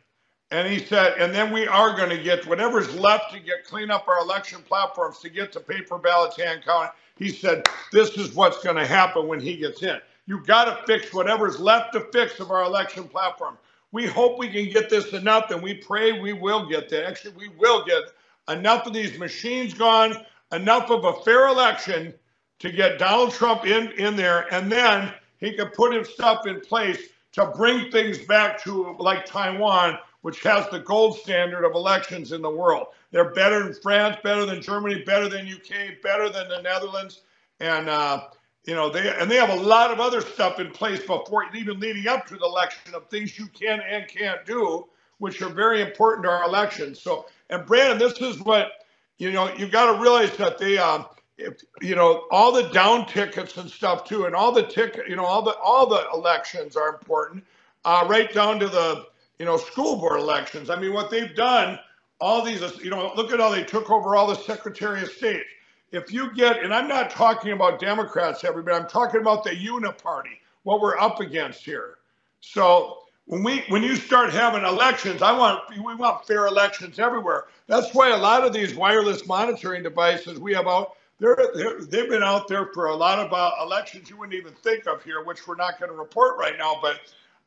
And 0.52 0.66
he 0.68 0.84
said, 0.84 1.16
and 1.16 1.32
then 1.32 1.52
we 1.52 1.68
are 1.68 1.96
going 1.96 2.10
to 2.10 2.20
get 2.20 2.44
whatever's 2.44 2.92
left 2.96 3.32
to 3.32 3.38
get 3.38 3.64
clean 3.64 3.88
up 3.88 4.08
our 4.08 4.18
election 4.18 4.62
platforms 4.62 5.20
to 5.20 5.30
get 5.30 5.52
to 5.52 5.60
paper 5.60 5.96
ballots 5.96 6.36
hand 6.36 6.62
count. 6.64 6.90
He 7.16 7.28
said, 7.28 7.68
this 7.92 8.16
is 8.16 8.34
what's 8.34 8.60
going 8.64 8.74
to 8.74 8.84
happen 8.86 9.28
when 9.28 9.38
he 9.38 9.56
gets 9.56 9.84
in. 9.84 10.00
You 10.26 10.44
got 10.44 10.64
to 10.64 10.84
fix 10.86 11.14
whatever's 11.14 11.60
left 11.60 11.92
to 11.92 12.00
fix 12.12 12.40
of 12.40 12.50
our 12.50 12.64
election 12.64 13.04
platform. 13.04 13.58
We 13.92 14.06
hope 14.06 14.38
we 14.38 14.48
can 14.48 14.70
get 14.70 14.88
this 14.88 15.12
enough, 15.12 15.50
and 15.50 15.62
we 15.62 15.74
pray 15.74 16.20
we 16.20 16.32
will 16.32 16.68
get 16.68 16.88
that. 16.90 17.06
Actually, 17.06 17.34
we 17.36 17.48
will 17.58 17.84
get 17.84 18.02
enough 18.48 18.86
of 18.86 18.92
these 18.92 19.18
machines 19.18 19.74
gone, 19.74 20.24
enough 20.52 20.90
of 20.90 21.04
a 21.04 21.22
fair 21.22 21.48
election 21.48 22.14
to 22.60 22.70
get 22.70 22.98
Donald 22.98 23.32
Trump 23.32 23.66
in, 23.66 23.90
in 23.92 24.16
there, 24.16 24.52
and 24.52 24.70
then 24.70 25.12
he 25.38 25.54
can 25.54 25.68
put 25.68 25.94
his 25.94 26.08
stuff 26.08 26.46
in 26.46 26.60
place 26.60 26.98
to 27.32 27.46
bring 27.46 27.90
things 27.90 28.18
back 28.18 28.62
to 28.62 28.96
like 28.98 29.24
Taiwan 29.24 29.98
which 30.22 30.42
has 30.42 30.68
the 30.70 30.80
gold 30.80 31.18
standard 31.18 31.64
of 31.64 31.74
elections 31.74 32.32
in 32.32 32.42
the 32.42 32.50
world. 32.50 32.88
They're 33.10 33.32
better 33.32 33.64
than 33.64 33.74
France, 33.74 34.16
better 34.22 34.44
than 34.44 34.60
Germany, 34.60 35.02
better 35.02 35.28
than 35.28 35.48
UK, 35.48 36.02
better 36.02 36.28
than 36.28 36.48
the 36.48 36.60
Netherlands, 36.62 37.22
and 37.58 37.88
uh, 37.88 38.24
you 38.64 38.74
know 38.74 38.90
they 38.90 39.14
and 39.18 39.30
they 39.30 39.36
have 39.36 39.50
a 39.50 39.62
lot 39.62 39.90
of 39.90 40.00
other 40.00 40.20
stuff 40.20 40.60
in 40.60 40.70
place 40.70 41.00
before 41.00 41.44
even 41.54 41.80
leading 41.80 42.06
up 42.08 42.26
to 42.26 42.36
the 42.36 42.44
election 42.44 42.94
of 42.94 43.08
things 43.08 43.38
you 43.38 43.46
can 43.48 43.80
and 43.80 44.06
can't 44.08 44.44
do, 44.44 44.86
which 45.18 45.40
are 45.42 45.48
very 45.48 45.82
important 45.82 46.24
to 46.24 46.30
our 46.30 46.44
elections. 46.44 47.00
So, 47.00 47.26
and 47.48 47.64
Brannon, 47.66 47.98
this 47.98 48.20
is 48.20 48.40
what 48.40 48.72
you 49.18 49.32
know. 49.32 49.52
You've 49.56 49.72
got 49.72 49.92
to 49.92 50.00
realize 50.00 50.36
that 50.36 50.58
they. 50.58 50.78
Um, 50.78 51.06
if, 51.42 51.62
you 51.80 51.94
know 51.96 52.26
all 52.30 52.52
the 52.52 52.64
down 52.64 53.06
tickets 53.06 53.56
and 53.56 53.70
stuff 53.70 54.04
too, 54.04 54.26
and 54.26 54.34
all 54.34 54.52
the 54.52 54.64
ticket, 54.64 55.08
you 55.08 55.16
know, 55.16 55.24
all 55.24 55.40
the 55.40 55.56
all 55.56 55.86
the 55.86 56.06
elections 56.12 56.76
are 56.76 56.90
important, 56.90 57.42
uh, 57.86 58.04
right 58.06 58.30
down 58.34 58.60
to 58.60 58.68
the 58.68 59.06
you 59.40 59.46
know, 59.46 59.56
school 59.56 59.96
board 59.96 60.20
elections. 60.20 60.68
I 60.68 60.78
mean, 60.78 60.92
what 60.92 61.10
they've 61.10 61.34
done, 61.34 61.78
all 62.20 62.44
these, 62.44 62.60
you 62.84 62.90
know, 62.90 63.10
look 63.16 63.32
at 63.32 63.40
how 63.40 63.48
they 63.48 63.64
took 63.64 63.90
over 63.90 64.14
all 64.14 64.26
the 64.26 64.34
Secretary 64.34 65.00
of 65.00 65.08
State. 65.08 65.44
If 65.92 66.12
you 66.12 66.32
get, 66.34 66.62
and 66.62 66.72
I'm 66.72 66.86
not 66.86 67.10
talking 67.10 67.52
about 67.52 67.80
Democrats, 67.80 68.44
everybody, 68.44 68.76
I'm 68.76 68.88
talking 68.88 69.20
about 69.20 69.42
the 69.42 69.50
uniparty, 69.50 70.38
what 70.62 70.80
we're 70.80 70.98
up 70.98 71.20
against 71.20 71.64
here. 71.64 71.98
So 72.40 72.98
when 73.26 73.42
we 73.42 73.64
when 73.68 73.82
you 73.82 73.96
start 73.96 74.30
having 74.30 74.64
elections, 74.64 75.20
I 75.20 75.36
want 75.36 75.62
we 75.70 75.94
want 75.94 76.26
fair 76.26 76.46
elections 76.46 76.98
everywhere. 76.98 77.46
That's 77.66 77.92
why 77.94 78.10
a 78.10 78.16
lot 78.16 78.44
of 78.44 78.52
these 78.52 78.74
wireless 78.74 79.26
monitoring 79.26 79.82
devices 79.82 80.38
we 80.38 80.54
have 80.54 80.66
out, 80.66 80.96
they're, 81.18 81.36
they're, 81.54 81.80
they've 81.80 82.08
been 82.08 82.22
out 82.22 82.48
there 82.48 82.66
for 82.72 82.86
a 82.86 82.94
lot 82.94 83.18
of 83.18 83.32
uh, 83.32 83.50
elections 83.62 84.08
you 84.10 84.16
wouldn't 84.16 84.38
even 84.38 84.52
think 84.54 84.86
of 84.86 85.02
here, 85.04 85.24
which 85.24 85.46
we're 85.46 85.56
not 85.56 85.78
going 85.78 85.90
to 85.90 85.96
report 85.96 86.38
right 86.38 86.56
now. 86.58 86.80
But, 86.80 87.00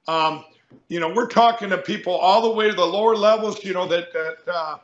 um, 0.07 0.45
you 0.89 0.99
know, 0.99 1.11
we're 1.13 1.27
talking 1.27 1.69
to 1.69 1.77
people 1.77 2.13
all 2.13 2.41
the 2.41 2.51
way 2.51 2.69
to 2.69 2.75
the 2.75 2.85
lower 2.85 3.15
levels, 3.15 3.63
you 3.63 3.73
know, 3.73 3.87
that, 3.87 4.13
that 4.13 4.37
uh, 4.47 4.77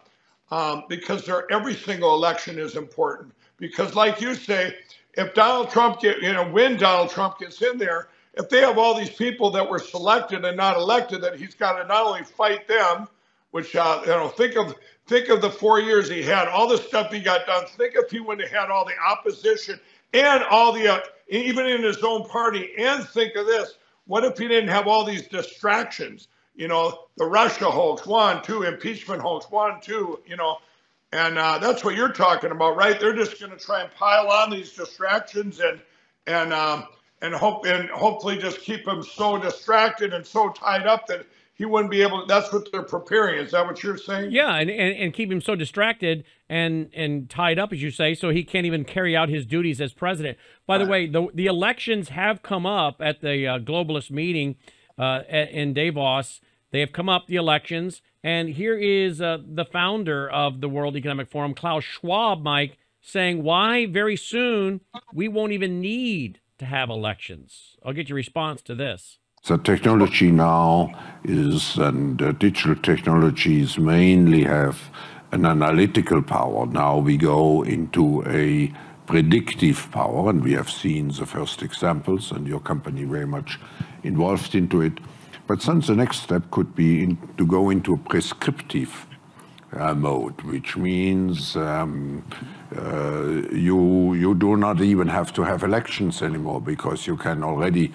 um, 0.51 0.83
because 0.89 1.29
every 1.51 1.75
single 1.75 2.15
election 2.15 2.57
is 2.57 2.75
important. 2.75 3.33
Because, 3.59 3.95
like 3.95 4.21
you 4.21 4.35
say, 4.35 4.75
if 5.13 5.33
Donald 5.33 5.69
Trump 5.69 5.99
get, 6.01 6.21
you 6.21 6.33
know, 6.33 6.47
when 6.49 6.77
Donald 6.77 7.09
Trump 7.09 7.39
gets 7.39 7.61
in 7.61 7.77
there, 7.77 8.09
if 8.35 8.49
they 8.49 8.61
have 8.61 8.77
all 8.77 8.97
these 8.97 9.09
people 9.09 9.51
that 9.51 9.69
were 9.69 9.79
selected 9.79 10.45
and 10.45 10.55
not 10.55 10.77
elected, 10.77 11.21
that 11.21 11.35
he's 11.35 11.55
got 11.55 11.81
to 11.81 11.87
not 11.87 12.05
only 12.05 12.23
fight 12.23 12.67
them, 12.67 13.07
which 13.51 13.75
uh, 13.75 14.01
you 14.03 14.11
know, 14.11 14.29
think 14.29 14.55
of 14.55 14.75
think 15.07 15.29
of 15.29 15.41
the 15.41 15.49
four 15.49 15.79
years 15.79 16.07
he 16.07 16.21
had, 16.21 16.47
all 16.47 16.67
the 16.67 16.77
stuff 16.77 17.11
he 17.11 17.19
got 17.19 17.45
done. 17.47 17.65
Think 17.65 17.95
if 17.95 18.11
he 18.11 18.19
would 18.19 18.39
have 18.39 18.49
had 18.49 18.69
all 18.69 18.85
the 18.85 18.97
opposition 18.99 19.79
and 20.13 20.43
all 20.43 20.71
the, 20.71 20.87
uh, 20.87 20.99
even 21.27 21.65
in 21.65 21.83
his 21.83 22.01
own 22.03 22.25
party. 22.25 22.71
And 22.77 23.03
think 23.09 23.35
of 23.35 23.45
this: 23.45 23.75
what 24.05 24.23
if 24.23 24.37
he 24.37 24.47
didn't 24.47 24.69
have 24.69 24.87
all 24.87 25.03
these 25.03 25.27
distractions? 25.27 26.27
You 26.55 26.67
know, 26.67 27.05
the 27.17 27.25
Russia 27.25 27.69
hoax, 27.69 28.05
one, 28.05 28.41
two, 28.43 28.63
impeachment 28.63 29.21
hoax, 29.21 29.49
one, 29.49 29.81
two. 29.81 30.19
You 30.25 30.37
know, 30.37 30.57
and 31.11 31.37
uh, 31.37 31.57
that's 31.57 31.83
what 31.83 31.95
you're 31.95 32.11
talking 32.11 32.51
about, 32.51 32.75
right? 32.75 32.99
They're 32.99 33.15
just 33.15 33.39
going 33.39 33.51
to 33.51 33.57
try 33.57 33.81
and 33.81 33.91
pile 33.91 34.29
on 34.29 34.49
these 34.49 34.73
distractions 34.73 35.59
and 35.59 35.79
and 36.27 36.53
um, 36.53 36.85
and 37.21 37.33
hope 37.33 37.65
and 37.65 37.89
hopefully 37.89 38.37
just 38.37 38.59
keep 38.59 38.87
him 38.87 39.03
so 39.03 39.37
distracted 39.37 40.13
and 40.13 40.25
so 40.25 40.49
tied 40.49 40.85
up 40.85 41.07
that 41.07 41.25
he 41.53 41.65
wouldn't 41.65 41.91
be 41.91 42.01
able. 42.01 42.21
To, 42.21 42.25
that's 42.27 42.53
what 42.53 42.71
they're 42.71 42.83
preparing. 42.83 43.39
Is 43.43 43.51
that 43.51 43.65
what 43.65 43.83
you're 43.83 43.97
saying? 43.97 44.31
Yeah, 44.31 44.55
and, 44.55 44.69
and 44.69 44.95
and 44.95 45.13
keep 45.13 45.31
him 45.31 45.41
so 45.41 45.55
distracted 45.55 46.23
and 46.47 46.89
and 46.93 47.29
tied 47.29 47.59
up, 47.59 47.73
as 47.73 47.81
you 47.81 47.91
say, 47.91 48.13
so 48.13 48.29
he 48.29 48.43
can't 48.43 48.65
even 48.65 48.85
carry 48.85 49.15
out 49.15 49.29
his 49.29 49.45
duties 49.45 49.81
as 49.81 49.93
president. 49.93 50.37
By 50.67 50.77
the 50.77 50.85
way, 50.85 51.07
the 51.07 51.27
the 51.33 51.47
elections 51.47 52.09
have 52.09 52.43
come 52.43 52.65
up 52.65 53.01
at 53.01 53.21
the 53.21 53.47
uh, 53.47 53.59
globalist 53.59 54.11
meeting 54.11 54.55
uh, 54.97 55.21
in 55.29 55.73
Davos. 55.73 56.39
They 56.71 56.81
have 56.81 56.91
come 56.91 57.09
up 57.09 57.27
the 57.27 57.35
elections, 57.35 58.01
and 58.23 58.49
here 58.49 58.77
is 58.77 59.21
uh, 59.21 59.37
the 59.45 59.65
founder 59.65 60.29
of 60.29 60.61
the 60.61 60.69
World 60.69 60.95
Economic 60.95 61.29
Forum, 61.29 61.53
Klaus 61.53 61.83
Schwab, 61.83 62.41
Mike, 62.41 62.77
saying 63.01 63.43
why 63.43 63.85
very 63.85 64.15
soon 64.15 64.81
we 65.13 65.27
won't 65.27 65.53
even 65.53 65.79
need 65.79 66.39
to 66.57 66.65
have 66.65 66.89
elections. 66.89 67.77
I'll 67.83 67.93
get 67.93 68.09
your 68.09 68.17
response 68.17 68.61
to 68.63 68.75
this. 68.75 69.19
The 69.47 69.57
technology 69.57 70.31
now 70.31 70.93
is, 71.23 71.77
and 71.77 72.21
uh, 72.21 72.33
digital 72.33 72.75
technologies 72.75 73.77
mainly 73.77 74.43
have 74.43 74.89
an 75.31 75.45
analytical 75.45 76.21
power. 76.21 76.65
Now 76.65 76.97
we 76.97 77.15
go 77.15 77.63
into 77.63 78.23
a 78.27 78.73
predictive 79.05 79.89
power, 79.91 80.29
and 80.29 80.43
we 80.43 80.53
have 80.53 80.69
seen 80.69 81.07
the 81.07 81.25
first 81.25 81.63
examples, 81.63 82.31
and 82.31 82.47
your 82.47 82.59
company 82.59 83.05
very 83.05 83.25
much 83.25 83.57
involved 84.03 84.55
into 84.55 84.81
it. 84.81 84.99
But 85.49 85.61
then 85.61 85.79
the 85.79 85.95
next 85.95 86.17
step 86.21 86.51
could 86.51 86.75
be 86.75 87.01
in, 87.01 87.17
to 87.37 87.43
go 87.43 87.71
into 87.71 87.95
a 87.95 87.97
prescriptive 87.97 89.07
uh, 89.73 89.95
mode, 89.95 90.39
which 90.43 90.77
means 90.77 91.55
um, 91.55 92.23
uh, 92.77 93.49
you 93.51 94.13
you 94.13 94.35
do 94.35 94.55
not 94.57 94.79
even 94.79 95.07
have 95.07 95.33
to 95.33 95.41
have 95.41 95.63
elections 95.63 96.21
anymore 96.21 96.61
because 96.61 97.07
you 97.07 97.17
can 97.17 97.43
already 97.43 97.91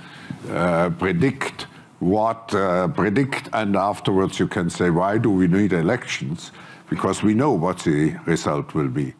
uh, 0.51 0.91
predict 0.99 1.69
what 2.01 2.53
uh, 2.53 2.89
predict, 2.89 3.49
and 3.53 3.77
afterwards 3.77 4.41
you 4.41 4.49
can 4.49 4.69
say 4.69 4.91
why 4.91 5.17
do 5.17 5.31
we 5.31 5.47
need 5.47 5.73
elections 5.73 6.51
because 6.91 7.23
we 7.23 7.35
know 7.35 7.53
what 7.53 7.79
the 7.85 8.17
result 8.27 8.75
will 8.75 8.89
be. 8.89 9.15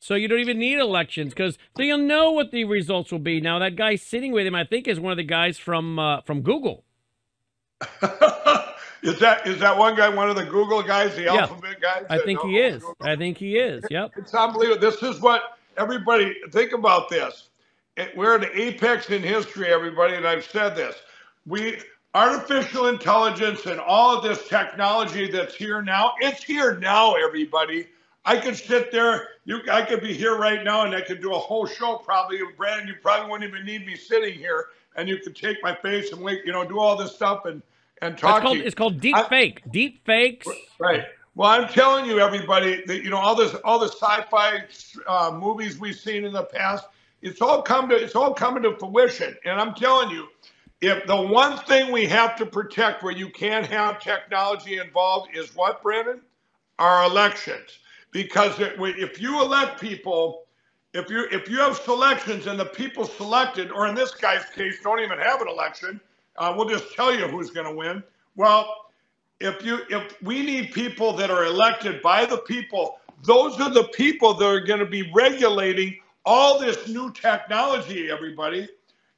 So 0.00 0.14
you 0.14 0.28
don't 0.28 0.40
even 0.40 0.58
need 0.58 0.78
elections 0.78 1.34
because 1.34 1.58
you'll 1.76 1.98
know 1.98 2.30
what 2.30 2.52
the 2.52 2.64
results 2.64 3.12
will 3.12 3.26
be. 3.32 3.38
Now 3.38 3.58
that 3.58 3.76
guy 3.76 3.96
sitting 3.96 4.32
with 4.32 4.46
him, 4.46 4.54
I 4.54 4.64
think, 4.64 4.88
is 4.88 4.98
one 4.98 5.12
of 5.12 5.18
the 5.18 5.30
guys 5.38 5.58
from 5.58 5.98
uh, 5.98 6.22
from 6.22 6.40
Google. 6.40 6.86
Is 9.02 9.18
that 9.20 9.46
is 9.46 9.60
that 9.60 9.76
one 9.76 9.94
guy 9.94 10.08
one 10.08 10.28
of 10.28 10.36
the 10.36 10.44
Google 10.44 10.82
guys, 10.82 11.14
the 11.14 11.22
yeah. 11.22 11.36
Alphabet 11.36 11.80
guys? 11.80 12.04
I 12.10 12.18
think 12.18 12.40
he 12.40 12.58
is. 12.58 12.82
Google? 12.82 12.96
I 13.00 13.16
think 13.16 13.38
he 13.38 13.56
is. 13.56 13.84
Yep. 13.90 14.12
It's 14.16 14.34
unbelievable. 14.34 14.80
This 14.80 15.02
is 15.02 15.20
what 15.20 15.58
everybody 15.76 16.34
think 16.50 16.72
about 16.72 17.08
this. 17.08 17.48
It, 17.96 18.16
we're 18.16 18.34
at 18.34 18.40
the 18.40 18.60
apex 18.60 19.10
in 19.10 19.22
history, 19.22 19.68
everybody, 19.68 20.14
and 20.14 20.26
I've 20.26 20.44
said 20.44 20.74
this. 20.74 20.96
We 21.46 21.78
artificial 22.14 22.88
intelligence 22.88 23.66
and 23.66 23.78
all 23.78 24.16
of 24.16 24.24
this 24.24 24.48
technology 24.48 25.30
that's 25.30 25.54
here 25.54 25.80
now. 25.80 26.14
It's 26.20 26.42
here 26.42 26.76
now, 26.76 27.14
everybody. 27.14 27.86
I 28.24 28.36
could 28.36 28.56
sit 28.56 28.90
there. 28.90 29.28
You, 29.44 29.60
I 29.70 29.82
could 29.82 30.00
be 30.00 30.12
here 30.12 30.36
right 30.36 30.64
now, 30.64 30.84
and 30.84 30.94
I 30.94 31.02
could 31.02 31.22
do 31.22 31.34
a 31.34 31.38
whole 31.38 31.66
show 31.66 31.96
probably. 31.96 32.40
Brannon, 32.56 32.88
you 32.88 32.94
probably 33.00 33.30
wouldn't 33.30 33.48
even 33.48 33.64
need 33.64 33.86
me 33.86 33.94
sitting 33.94 34.34
here, 34.34 34.66
and 34.96 35.08
you 35.08 35.18
could 35.18 35.36
take 35.36 35.62
my 35.62 35.74
face 35.76 36.12
and 36.12 36.20
wait, 36.20 36.44
you 36.44 36.52
know, 36.52 36.64
do 36.64 36.80
all 36.80 36.96
this 36.96 37.14
stuff 37.14 37.44
and 37.44 37.62
and 38.02 38.16
talk. 38.16 38.36
It's 38.36 38.44
called, 38.44 38.58
it's 38.58 38.74
called 38.74 39.00
deep 39.00 39.16
I, 39.16 39.28
fake. 39.28 39.62
Deep 39.70 40.04
fakes. 40.04 40.46
Right. 40.78 41.04
Well, 41.34 41.50
I'm 41.50 41.68
telling 41.68 42.06
you, 42.06 42.18
everybody, 42.18 42.82
that 42.86 43.04
you 43.04 43.10
know 43.10 43.18
all 43.18 43.34
this, 43.34 43.54
all 43.64 43.78
the 43.78 43.88
sci-fi 43.88 44.64
uh, 45.06 45.30
movies 45.32 45.78
we've 45.78 45.96
seen 45.96 46.24
in 46.24 46.32
the 46.32 46.44
past. 46.44 46.86
It's 47.22 47.40
all 47.40 47.62
come 47.62 47.88
to, 47.88 47.94
it's 47.94 48.14
all 48.14 48.34
coming 48.34 48.62
to 48.64 48.76
fruition. 48.76 49.36
And 49.44 49.60
I'm 49.60 49.74
telling 49.74 50.10
you, 50.10 50.28
if 50.80 51.06
the 51.06 51.20
one 51.20 51.58
thing 51.58 51.92
we 51.92 52.06
have 52.06 52.36
to 52.36 52.46
protect 52.46 53.02
where 53.02 53.12
you 53.12 53.28
can't 53.28 53.66
have 53.66 54.00
technology 54.00 54.78
involved 54.78 55.36
is 55.36 55.54
what, 55.54 55.82
Brannon? 55.82 56.20
Our 56.78 57.04
elections. 57.04 57.78
Because 58.10 58.58
it, 58.60 58.74
if 58.78 59.20
you 59.20 59.42
elect 59.42 59.80
people, 59.80 60.44
if 60.94 61.10
you 61.10 61.26
if 61.30 61.48
you 61.48 61.58
have 61.58 61.76
selections 61.76 62.46
and 62.46 62.58
the 62.58 62.64
people 62.64 63.04
selected, 63.04 63.70
or 63.70 63.86
in 63.86 63.94
this 63.94 64.12
guy's 64.12 64.44
case, 64.54 64.80
don't 64.82 65.00
even 65.00 65.18
have 65.18 65.40
an 65.42 65.48
election, 65.48 66.00
uh, 66.38 66.54
we'll 66.56 66.68
just 66.68 66.94
tell 66.94 67.14
you 67.14 67.26
who's 67.26 67.50
going 67.50 67.66
to 67.66 67.74
win. 67.74 68.02
Well, 68.36 68.86
if 69.40 69.64
you 69.64 69.80
if 69.90 70.20
we 70.22 70.42
need 70.42 70.72
people 70.72 71.12
that 71.14 71.30
are 71.30 71.44
elected 71.44 72.02
by 72.02 72.24
the 72.24 72.38
people, 72.38 72.98
those 73.24 73.60
are 73.60 73.70
the 73.70 73.84
people 73.94 74.34
that 74.34 74.46
are 74.46 74.60
going 74.60 74.80
to 74.80 74.86
be 74.86 75.10
regulating 75.14 75.98
all 76.24 76.58
this 76.58 76.88
new 76.88 77.12
technology, 77.12 78.10
everybody, 78.10 78.68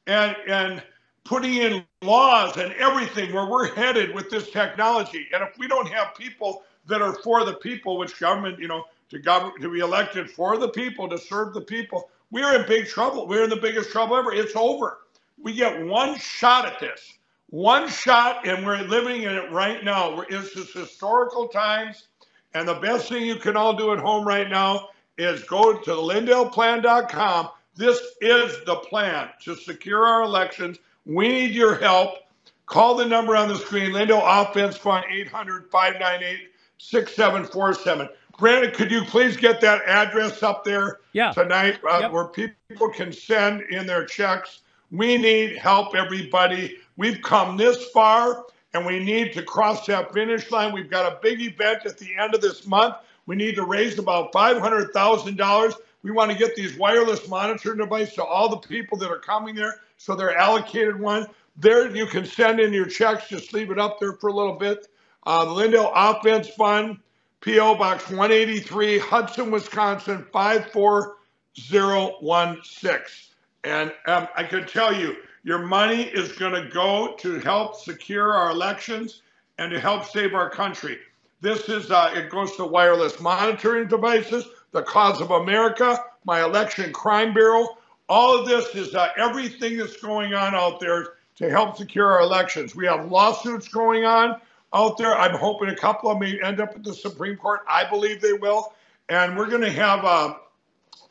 and 0.07 0.37
and 0.49 0.83
putting 1.25 1.55
in 1.55 1.85
laws 2.03 2.57
and 2.57 2.73
everything 2.75 3.33
where 3.33 3.47
we're 3.47 3.73
headed 3.75 4.15
with 4.15 4.31
this 4.31 4.51
technology. 4.51 5.27
And 5.33 5.43
if 5.43 5.57
we 5.59 5.69
don't 5.69 5.89
have 5.89 6.15
people 6.17 6.65
that 6.87 7.03
are 7.03 7.15
for 7.23 7.45
the 7.45 7.55
people, 7.55 7.99
which 7.99 8.19
government, 8.19 8.59
you 8.59 8.69
know, 8.69 8.85
to 9.11 9.19
government 9.19 9.61
to 9.61 9.71
be 9.71 9.81
elected 9.81 10.31
for 10.31 10.57
the 10.57 10.69
people, 10.69 11.09
to 11.09 11.19
serve 11.19 11.55
the 11.55 11.61
people, 11.61 12.11
we're 12.31 12.61
in 12.61 12.67
big 12.67 12.87
trouble. 12.87 13.27
We're 13.27 13.45
in 13.45 13.51
the 13.51 13.57
biggest 13.57 13.91
trouble 13.91 14.17
ever. 14.17 14.33
It's 14.33 14.57
over. 14.57 14.99
We 15.43 15.55
get 15.55 15.85
one 15.87 16.19
shot 16.19 16.67
at 16.67 16.79
this, 16.81 17.19
one 17.49 17.89
shot, 17.89 18.47
and 18.47 18.65
we're 18.65 18.83
living 18.83 19.23
in 19.23 19.35
it 19.35 19.51
right 19.51 19.83
now. 19.83 20.17
We're 20.17 20.27
it's 20.29 20.55
just 20.55 20.73
historical 20.73 21.49
times. 21.49 22.09
And 22.55 22.67
the 22.67 22.75
best 22.75 23.09
thing 23.09 23.25
you 23.25 23.37
can 23.37 23.57
all 23.57 23.75
do 23.75 23.93
at 23.93 23.99
home 23.99 24.27
right 24.27 24.49
now 24.49 24.89
is 25.19 25.45
go 25.45 25.79
to 25.79 25.91
lindellplan.com. 25.91 27.49
This 27.77 28.01
is 28.21 28.65
the 28.65 28.77
plan 28.77 29.29
to 29.45 29.55
secure 29.55 30.05
our 30.07 30.23
elections. 30.23 30.79
We 31.07 31.29
need 31.29 31.53
your 31.53 31.77
help. 31.77 32.19
Call 32.67 32.97
the 32.97 33.07
number 33.07 33.37
on 33.37 33.49
the 33.49 33.57
screen, 33.57 33.93
Lindell 33.93 34.23
Offense 34.25 34.77
Fund, 34.77 35.05
800 35.11 35.71
598 35.71 36.51
6747. 36.79 38.09
Brannon, 38.39 38.71
could 38.73 38.91
you 38.91 39.05
please 39.05 39.37
get 39.37 39.61
that 39.61 39.83
address 39.87 40.43
up 40.43 40.65
there 40.65 41.01
yeah. 41.13 41.33
tonight 41.33 41.79
uh, 41.89 41.99
yep. 42.01 42.13
where 42.13 42.25
people 42.25 42.89
can 42.89 43.13
send 43.13 43.63
in 43.63 43.87
their 43.87 44.07
checks? 44.07 44.61
We 44.91 45.17
need 45.17 45.57
help, 45.57 45.95
everybody. 45.95 46.79
We've 46.97 47.23
come 47.23 47.57
this 47.57 47.91
far 47.91 48.45
and 48.75 48.85
we 48.85 48.99
need 48.99 49.33
to 49.35 49.43
cross 49.43 49.87
that 49.87 50.13
finish 50.13 50.51
line. 50.51 50.73
We've 50.73 50.91
got 50.91 51.13
a 51.13 51.19
big 51.23 51.41
event 51.41 51.87
at 51.87 51.99
the 51.99 52.17
end 52.17 52.35
of 52.35 52.41
this 52.41 52.67
month. 52.67 52.97
We 53.27 53.37
need 53.37 53.55
to 53.55 53.65
raise 53.65 53.99
about 53.99 54.33
$500,000. 54.33 55.75
We 56.03 56.11
want 56.11 56.33
to 56.33 56.37
get 56.37 56.57
these 56.57 56.77
wireless 56.77 57.29
monitoring 57.29 57.79
devices 57.79 58.15
to 58.15 58.25
all 58.25 58.49
the 58.49 58.57
people 58.57 58.99
that 58.99 59.11
are 59.11 59.19
coming 59.19 59.55
there 59.55 59.81
so 59.97 60.17
they're 60.17 60.37
allocated 60.37 60.99
one. 60.99 61.27
There, 61.57 61.95
you 61.95 62.07
can 62.07 62.25
send 62.25 62.59
in 62.59 62.73
your 62.73 62.87
checks. 62.87 63.29
Just 63.29 63.53
leave 63.53 63.71
it 63.71 63.79
up 63.79 64.01
there 64.01 64.15
for 64.15 64.29
a 64.29 64.33
little 64.33 64.55
bit. 64.55 64.89
Uh, 65.25 65.45
the 65.45 65.53
Lindell 65.53 65.93
Offense 65.95 66.49
Fund, 66.49 66.99
P.O. 67.43 67.75
Box 67.75 68.09
183, 68.09 68.99
Hudson, 68.99 69.51
Wisconsin 69.51 70.25
54016. 70.33 73.30
And 73.65 73.93
um, 74.07 74.29
I 74.37 74.45
can 74.45 74.67
tell 74.67 74.95
you, 74.95 75.17
your 75.43 75.59
money 75.59 76.03
is 76.03 76.33
going 76.33 76.53
to 76.53 76.69
go 76.71 77.15
to 77.19 77.39
help 77.41 77.77
secure 77.77 78.35
our 78.35 78.51
elections 78.51 79.23
and 79.59 79.71
to 79.71 79.81
help 79.81 80.05
save 80.05 80.35
our 80.35 80.51
country. 80.51 80.99
This 81.41 81.69
is, 81.69 81.91
uh, 81.91 82.13
it 82.15 82.31
goes 82.31 82.57
to 82.57 82.65
wireless 82.65 83.21
monitoring 83.21 83.89
devices, 83.89 84.47
the 84.73 84.83
cause 84.83 85.21
of 85.21 85.31
America, 85.31 86.03
my 86.25 86.43
election 86.43 86.93
crime 86.93 87.33
bureau. 87.33 87.79
All 88.09 88.39
of 88.39 88.47
this 88.47 88.75
is 88.75 88.95
uh, 88.95 89.09
everything 89.17 89.79
that's 89.79 89.97
going 89.97 90.35
on 90.35 90.55
out 90.55 90.81
there 90.81 91.15
to 91.37 91.49
help 91.49 91.77
secure 91.77 92.13
our 92.13 92.21
elections. 92.21 92.75
We 92.75 92.87
have 92.87 93.11
lawsuits 93.11 93.69
going 93.69 94.05
on 94.05 94.41
out 94.75 94.99
there. 94.99 95.17
I'm 95.17 95.37
hoping 95.37 95.69
a 95.69 95.77
couple 95.77 96.11
of 96.11 96.21
them 96.21 96.29
may 96.29 96.41
end 96.43 96.61
up 96.61 96.75
at 96.75 96.85
the 96.85 96.93
Supreme 96.93 97.37
Court. 97.37 97.61
I 97.69 97.89
believe 97.89 98.21
they 98.21 98.35
will. 98.35 98.75
And 99.09 99.37
we're 99.37 99.49
going 99.49 99.63
to 99.63 99.73
have 99.73 100.05
uh, 100.05 100.35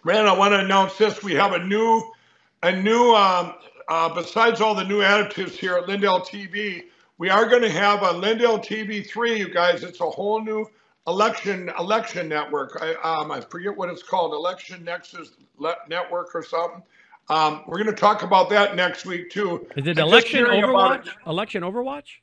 Man, 0.05 0.27
I 0.27 0.37
want 0.37 0.53
to 0.53 0.59
announce 0.59 0.97
this. 0.97 1.21
We 1.21 1.33
have 1.33 1.51
a 1.51 1.59
new, 1.59 2.01
a 2.63 2.71
new. 2.71 3.13
Um, 3.13 3.53
uh, 3.87 4.13
besides 4.13 4.61
all 4.61 4.75
the 4.75 4.83
new 4.83 4.99
additives 4.99 5.51
here 5.51 5.75
at 5.75 5.87
Lindell 5.87 6.21
TV, 6.21 6.83
we 7.17 7.29
are 7.29 7.49
going 7.49 7.63
to 7.63 7.71
have 7.71 8.03
a 8.03 8.11
Lindell 8.11 8.59
TV 8.59 9.07
three. 9.07 9.39
You 9.39 9.51
guys, 9.51 9.83
it's 9.83 9.99
a 9.99 10.09
whole 10.09 10.41
new 10.41 10.69
election 11.07 11.71
election 11.79 12.29
network. 12.29 12.77
I 12.81 12.93
um, 13.03 13.31
I 13.31 13.41
forget 13.41 13.75
what 13.75 13.89
it's 13.89 14.03
called, 14.03 14.33
Election 14.33 14.83
Nexus 14.83 15.31
Network 15.87 16.35
or 16.35 16.43
something. 16.43 16.83
Um, 17.29 17.63
we're 17.67 17.77
going 17.77 17.93
to 17.93 17.99
talk 17.99 18.23
about 18.23 18.49
that 18.49 18.75
next 18.75 19.05
week 19.05 19.29
too. 19.29 19.67
Is 19.75 19.85
it 19.85 19.99
election 19.99 20.45
Overwatch? 20.45 21.07
It, 21.07 21.13
election 21.27 21.63
Overwatch? 21.63 22.19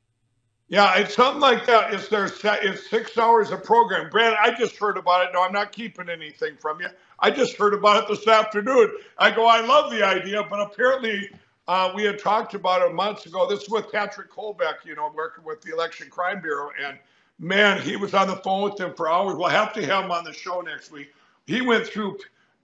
Yeah, 0.69 0.99
it's 0.99 1.15
something 1.15 1.41
like 1.41 1.65
that. 1.67 1.95
It's 1.95 2.09
their 2.09 2.27
it's 2.27 2.91
six 2.91 3.17
hours 3.17 3.53
of 3.53 3.63
program. 3.63 4.11
Brannon, 4.11 4.37
I 4.41 4.53
just 4.53 4.77
heard 4.77 4.97
about 4.97 5.27
it. 5.27 5.31
No, 5.33 5.43
I'm 5.43 5.53
not 5.53 5.71
keeping 5.71 6.09
anything 6.09 6.57
from 6.59 6.81
you. 6.81 6.89
I 7.19 7.31
just 7.31 7.57
heard 7.57 7.75
about 7.75 8.05
it 8.05 8.09
this 8.09 8.29
afternoon. 8.29 8.91
I 9.19 9.31
go, 9.31 9.47
I 9.47 9.65
love 9.65 9.91
the 9.91 10.05
idea, 10.05 10.45
but 10.49 10.61
apparently 10.61 11.31
uh, 11.69 11.93
we 11.95 12.05
had 12.05 12.19
talked 12.19 12.55
about 12.55 12.83
it 12.83 12.95
months 12.95 13.27
ago. 13.27 13.49
This 13.49 13.63
is 13.63 13.71
with 13.71 13.91
Patrick 13.91 14.31
Colbeck, 14.31 14.85
you 14.85 14.95
know, 14.95 15.11
working 15.15 15.45
with 15.45 15.61
the 15.63 15.73
Election 15.73 16.09
Crime 16.11 16.41
Bureau, 16.41 16.71
and 16.85 16.99
man, 17.39 17.81
he 17.81 17.97
was 17.97 18.15
on 18.15 18.29
the 18.29 18.37
phone 18.37 18.63
with 18.63 18.77
them 18.77 18.95
for 18.95 19.11
hours. 19.11 19.37
We'll 19.37 19.49
have 19.49 19.73
to 19.75 19.87
have 19.87 20.05
him 20.05 20.11
on 20.11 20.25
the 20.25 20.33
show 20.33 20.61
next 20.61 20.91
week. 20.91 21.13
He 21.47 21.61
went 21.61 21.87
through 21.87 22.19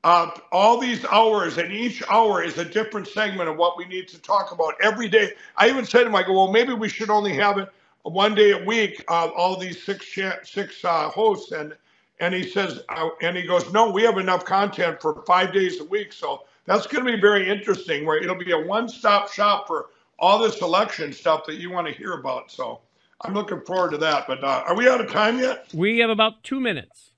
uh, 0.04 0.30
all 0.50 0.78
these 0.78 1.04
hours, 1.06 1.58
and 1.58 1.72
each 1.72 2.02
hour 2.10 2.42
is 2.42 2.58
a 2.58 2.64
different 2.64 3.06
segment 3.08 3.48
of 3.48 3.56
what 3.56 3.76
we 3.76 3.84
need 3.86 4.08
to 4.08 4.20
talk 4.20 4.52
about 4.52 4.74
every 4.82 5.08
day. 5.08 5.32
I 5.56 5.68
even 5.68 5.84
said 5.84 6.00
to 6.00 6.06
him, 6.06 6.14
I 6.14 6.22
go, 6.22 6.32
well, 6.32 6.52
maybe 6.52 6.72
we 6.72 6.88
should 6.88 7.10
only 7.10 7.34
have 7.34 7.58
it 7.58 7.68
one 8.02 8.34
day 8.34 8.50
a 8.50 8.64
week, 8.64 9.04
uh, 9.08 9.28
all 9.36 9.56
these 9.56 9.82
six 9.82 10.18
six 10.42 10.84
uh, 10.84 11.08
hosts, 11.08 11.52
and 11.52 11.74
and 12.22 12.32
he 12.32 12.44
says, 12.44 12.80
uh, 12.88 13.08
and 13.20 13.37
he 13.37 13.42
goes, 13.42 13.70
no, 13.72 13.90
we 13.90 14.04
have 14.04 14.16
enough 14.16 14.44
content 14.44 15.02
for 15.02 15.22
five 15.26 15.52
days 15.52 15.80
a 15.80 15.85
week, 15.85 16.12
so 16.12 16.44
that's 16.66 16.87
going 16.87 17.04
to 17.04 17.12
be 17.12 17.20
very 17.20 17.48
interesting. 17.48 18.06
Where 18.06 18.16
it'll 18.16 18.37
be 18.37 18.52
a 18.52 18.58
one-stop 18.58 19.30
shop 19.32 19.66
for 19.66 19.87
all 20.20 20.38
this 20.38 20.62
election 20.62 21.12
stuff 21.12 21.44
that 21.46 21.56
you 21.56 21.72
want 21.72 21.88
to 21.88 21.92
hear 21.92 22.12
about. 22.12 22.52
So 22.52 22.78
I'm 23.22 23.35
looking 23.35 23.61
forward 23.62 23.90
to 23.90 23.98
that. 23.98 24.28
But 24.28 24.44
uh, 24.44 24.62
are 24.68 24.76
we 24.76 24.88
out 24.88 25.00
of 25.00 25.11
time 25.11 25.40
yet? 25.40 25.66
We 25.74 25.98
have 25.98 26.11
about 26.11 26.44
two 26.44 26.61
minutes. 26.61 27.11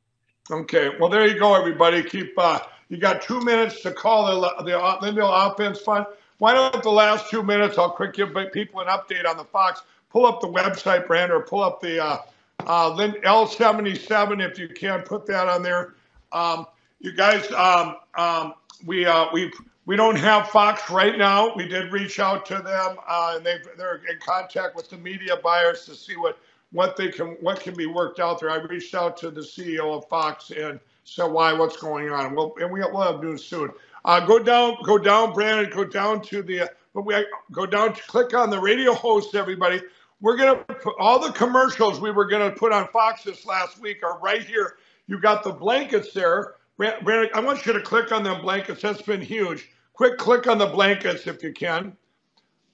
Okay, 0.51 0.91
well 0.99 1.11
there 1.11 1.27
you 1.27 1.39
go, 1.39 1.55
everybody. 1.55 2.03
Keep 2.03 2.33
uh, 2.39 2.61
you 2.89 2.97
got 2.97 3.21
two 3.21 3.41
minutes 3.43 3.83
to 3.83 3.93
call 3.93 4.41
the 4.41 4.65
the 4.65 4.99
Lindell 5.03 5.31
Offense 5.31 5.81
Fund. 5.81 6.07
Why 6.39 6.55
don't 6.55 6.83
the 6.83 6.91
last 6.91 7.29
two 7.29 7.43
minutes? 7.43 7.77
I'll 7.77 7.91
quick 7.91 8.15
give 8.15 8.35
people 8.55 8.81
an 8.81 8.89
update 8.89 9.29
on 9.29 9.37
the 9.37 9.45
Fox 9.45 9.83
pull 10.15 10.27
up 10.27 10.41
the 10.41 10.47
website, 10.47 11.07
Brand, 11.09 11.33
or 11.33 11.41
pull 11.41 11.63
up 11.63 11.81
the 11.81 12.03
uh, 12.03 12.19
uh, 12.61 12.93
L77 12.97 14.51
if 14.51 14.59
you 14.59 14.69
can. 14.69 15.03
Put 15.03 15.27
that 15.27 15.49
on 15.49 15.63
there. 15.63 15.95
Um, 16.33 16.67
you 17.01 17.13
guys, 17.13 17.51
um, 17.53 17.97
um, 18.17 18.55
we 18.87 19.05
uh, 19.07 19.27
we 19.33 19.53
we 19.87 19.97
don't 19.97 20.17
have 20.17 20.49
Fox 20.49 20.91
right 20.91 21.19
now. 21.19 21.55
We 21.55 21.69
did 21.69 21.93
reach 21.93 22.19
out 22.19 22.47
to 22.47 22.55
them, 22.55 22.97
uh, 23.07 23.35
and 23.37 23.45
they 23.45 23.59
they're 23.77 24.01
in 24.11 24.19
contact 24.21 24.75
with 24.75 24.89
the 24.89 24.97
media 24.97 25.37
buyers 25.43 25.85
to 25.87 25.95
see 25.95 26.17
what 26.17 26.39
what 26.73 26.97
they 26.97 27.09
can 27.09 27.37
what 27.41 27.61
can 27.61 27.75
be 27.75 27.87
worked 27.87 28.21
out 28.21 28.41
there. 28.41 28.51
I 28.51 28.57
reached 28.57 28.95
out 28.95 29.17
to 29.19 29.31
the 29.31 29.43
CEO 29.43 29.97
of 29.97 30.09
Fox 30.09 30.51
and 30.51 30.81
said 31.05 31.27
why 31.27 31.53
what's 31.53 31.77
going 31.77 32.11
on. 32.11 32.35
Well 32.35 32.55
and 32.57 32.57
we'll 32.57 32.65
and 32.65 32.73
we, 32.73 32.81
will 32.81 33.03
have 33.03 33.23
news 33.23 33.45
soon. 33.45 33.71
Uh, 34.05 34.21
go 34.21 34.39
down, 34.39 34.77
go 34.85 34.99
down, 34.99 35.33
Brannon. 35.33 35.71
Go 35.71 35.85
down 35.85 36.21
to 36.23 36.43
the. 36.43 36.71
But 36.95 37.03
we 37.03 37.15
go 37.53 37.67
down 37.67 37.95
to 37.95 38.03
click 38.03 38.35
on 38.35 38.51
the 38.51 38.61
radio 38.61 38.95
host, 38.95 39.35
everybody. 39.35 39.81
We're 40.25 40.39
going 40.39 40.57
to 40.57 40.75
put 40.77 40.95
all 40.99 41.19
the 41.19 41.33
commercials 41.33 42.01
we 42.01 42.11
were 42.11 42.25
going 42.25 42.51
to 42.51 42.59
put 42.59 42.73
on 42.73 42.89
Fox 42.89 43.25
this 43.25 43.45
last 43.45 43.79
week 43.79 44.03
are 44.03 44.19
right 44.21 44.43
here. 44.43 44.79
You 45.07 45.21
got 45.21 45.45
the 45.45 45.53
blankets 45.53 46.15
there. 46.15 46.55
I 46.81 47.41
want 47.41 47.67
you 47.67 47.75
to 47.75 47.81
click 47.83 48.11
on 48.11 48.23
them 48.23 48.41
blankets. 48.41 48.81
That's 48.81 49.03
been 49.03 49.21
huge. 49.21 49.69
Quick 49.93 50.17
click 50.17 50.47
on 50.47 50.57
the 50.57 50.69
blankets 50.69 51.27
if 51.27 51.43
you 51.43 51.53
can. 51.53 51.95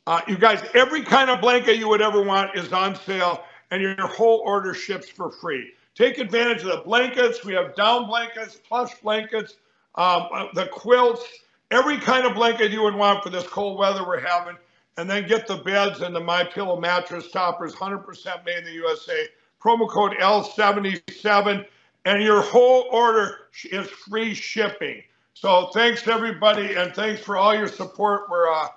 Uh, 0.06 0.20
you 0.28 0.38
guys, 0.38 0.62
every 0.74 1.02
kind 1.02 1.28
of 1.28 1.40
blanket 1.40 1.76
you 1.76 1.88
would 1.88 2.00
ever 2.00 2.22
want 2.22 2.56
is 2.56 2.72
on 2.72 2.94
sale, 2.94 3.42
and 3.72 3.82
your 3.82 4.06
whole 4.06 4.44
order 4.46 4.72
ships 4.72 5.08
for 5.08 5.32
free. 5.32 5.72
Take 5.96 6.18
advantage 6.18 6.62
of 6.62 6.68
the 6.68 6.82
blankets. 6.84 7.44
We 7.44 7.54
have 7.54 7.74
down 7.74 8.06
blankets, 8.06 8.58
plush 8.58 8.94
blankets, 9.00 9.56
um, 9.96 10.28
uh, 10.32 10.46
the 10.54 10.66
quilts, 10.66 11.24
every 11.72 11.98
kind 11.98 12.24
of 12.24 12.36
blanket 12.36 12.70
you 12.70 12.82
would 12.82 12.94
want 12.94 13.24
for 13.24 13.30
this 13.30 13.48
cold 13.48 13.76
weather 13.76 14.06
we're 14.06 14.20
having 14.20 14.56
and 15.00 15.08
then 15.08 15.26
get 15.26 15.46
the 15.46 15.56
beds 15.56 16.02
and 16.02 16.14
the 16.14 16.20
My 16.20 16.44
Pillow 16.44 16.78
mattress 16.78 17.30
toppers, 17.30 17.74
100% 17.74 18.44
made 18.44 18.58
in 18.58 18.64
the 18.64 18.72
USA. 18.72 19.26
Promo 19.58 19.88
code 19.88 20.12
L77, 20.20 21.64
and 22.04 22.22
your 22.22 22.42
whole 22.42 22.86
order 22.92 23.48
is 23.64 23.88
free 23.88 24.34
shipping. 24.34 25.02
So 25.32 25.70
thanks 25.72 26.06
everybody, 26.06 26.74
and 26.74 26.94
thanks 26.94 27.22
for 27.22 27.38
all 27.38 27.54
your 27.54 27.66
support. 27.66 28.28
We're 28.28 28.52
uh, 28.52 28.68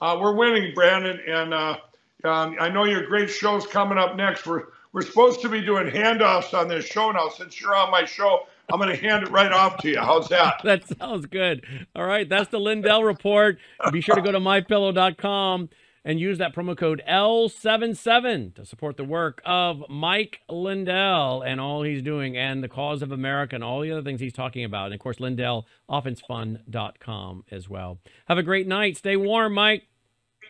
uh, 0.00 0.18
we're 0.20 0.36
winning, 0.36 0.72
Brannon, 0.72 1.18
and 1.26 1.52
uh, 1.52 1.76
um, 2.22 2.56
I 2.60 2.68
know 2.68 2.84
your 2.84 3.06
great 3.06 3.28
show's 3.28 3.66
coming 3.66 3.98
up 3.98 4.14
next. 4.14 4.46
We're 4.46 4.66
we're 4.92 5.02
supposed 5.02 5.40
to 5.40 5.48
be 5.48 5.62
doing 5.62 5.88
handoffs 5.88 6.56
on 6.56 6.68
this 6.68 6.84
show 6.84 7.10
now. 7.10 7.28
Since 7.28 7.60
you're 7.60 7.74
on 7.74 7.90
my 7.90 8.04
show, 8.04 8.46
I'm 8.70 8.78
going 8.78 8.90
to 8.90 8.96
hand 8.96 9.24
it 9.24 9.30
right 9.30 9.52
off 9.52 9.78
to 9.78 9.88
you. 9.88 9.98
How's 9.98 10.28
that? 10.28 10.60
that 10.64 10.84
sounds 10.98 11.26
good. 11.26 11.64
All 11.94 12.06
right, 12.06 12.28
that's 12.28 12.50
the 12.50 12.58
Lindell 12.58 13.04
report. 13.04 13.58
Be 13.90 14.00
sure 14.00 14.14
to 14.14 14.22
go 14.22 14.32
to 14.32 14.40
mypillow.com 14.40 15.68
and 16.04 16.18
use 16.18 16.38
that 16.38 16.52
promo 16.54 16.76
code 16.76 17.02
L77 17.08 18.54
to 18.56 18.64
support 18.64 18.96
the 18.96 19.04
work 19.04 19.40
of 19.44 19.84
Mike 19.88 20.40
Lindell 20.48 21.42
and 21.42 21.60
all 21.60 21.82
he's 21.82 22.02
doing 22.02 22.36
and 22.36 22.60
the 22.62 22.68
cause 22.68 23.02
of 23.02 23.12
America 23.12 23.54
and 23.54 23.62
all 23.62 23.80
the 23.80 23.92
other 23.92 24.02
things 24.02 24.20
he's 24.20 24.32
talking 24.32 24.64
about. 24.64 24.86
And 24.86 24.94
of 24.94 25.00
course, 25.00 25.18
LindellOffenseFund.com 25.18 27.44
as 27.50 27.68
well. 27.68 27.98
Have 28.26 28.38
a 28.38 28.42
great 28.42 28.66
night. 28.66 28.96
Stay 28.96 29.16
warm, 29.16 29.54
Mike. 29.54 29.84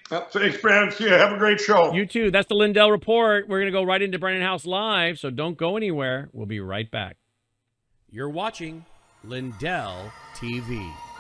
Thanks, 0.09 0.61
Brannon. 0.61 0.91
See 0.91 1.05
you. 1.05 1.11
Have 1.11 1.33
a 1.33 1.39
great 1.39 1.61
show. 1.61 1.93
You 1.93 2.07
too. 2.07 2.31
That's 2.31 2.49
the 2.49 2.55
Lindell 2.55 2.91
Report. 2.91 3.49
We're 3.49 3.61
going 3.61 3.73
to 3.73 3.79
go 3.79 3.83
right 3.83 4.03
into 4.03 4.19
Brannon 4.19 4.43
Howse 4.43 4.67
Live, 4.67 5.19
so 5.19 5.31
don't 5.31 5.57
go 5.57 5.77
anywhere. 5.77 6.29
We'll 6.33 6.47
be 6.47 6.61
right 6.61 6.91
back. 6.91 7.17
You're 8.15 8.29
watching 8.29 8.85
Lindell 9.25 10.13
TV. 10.35 11.12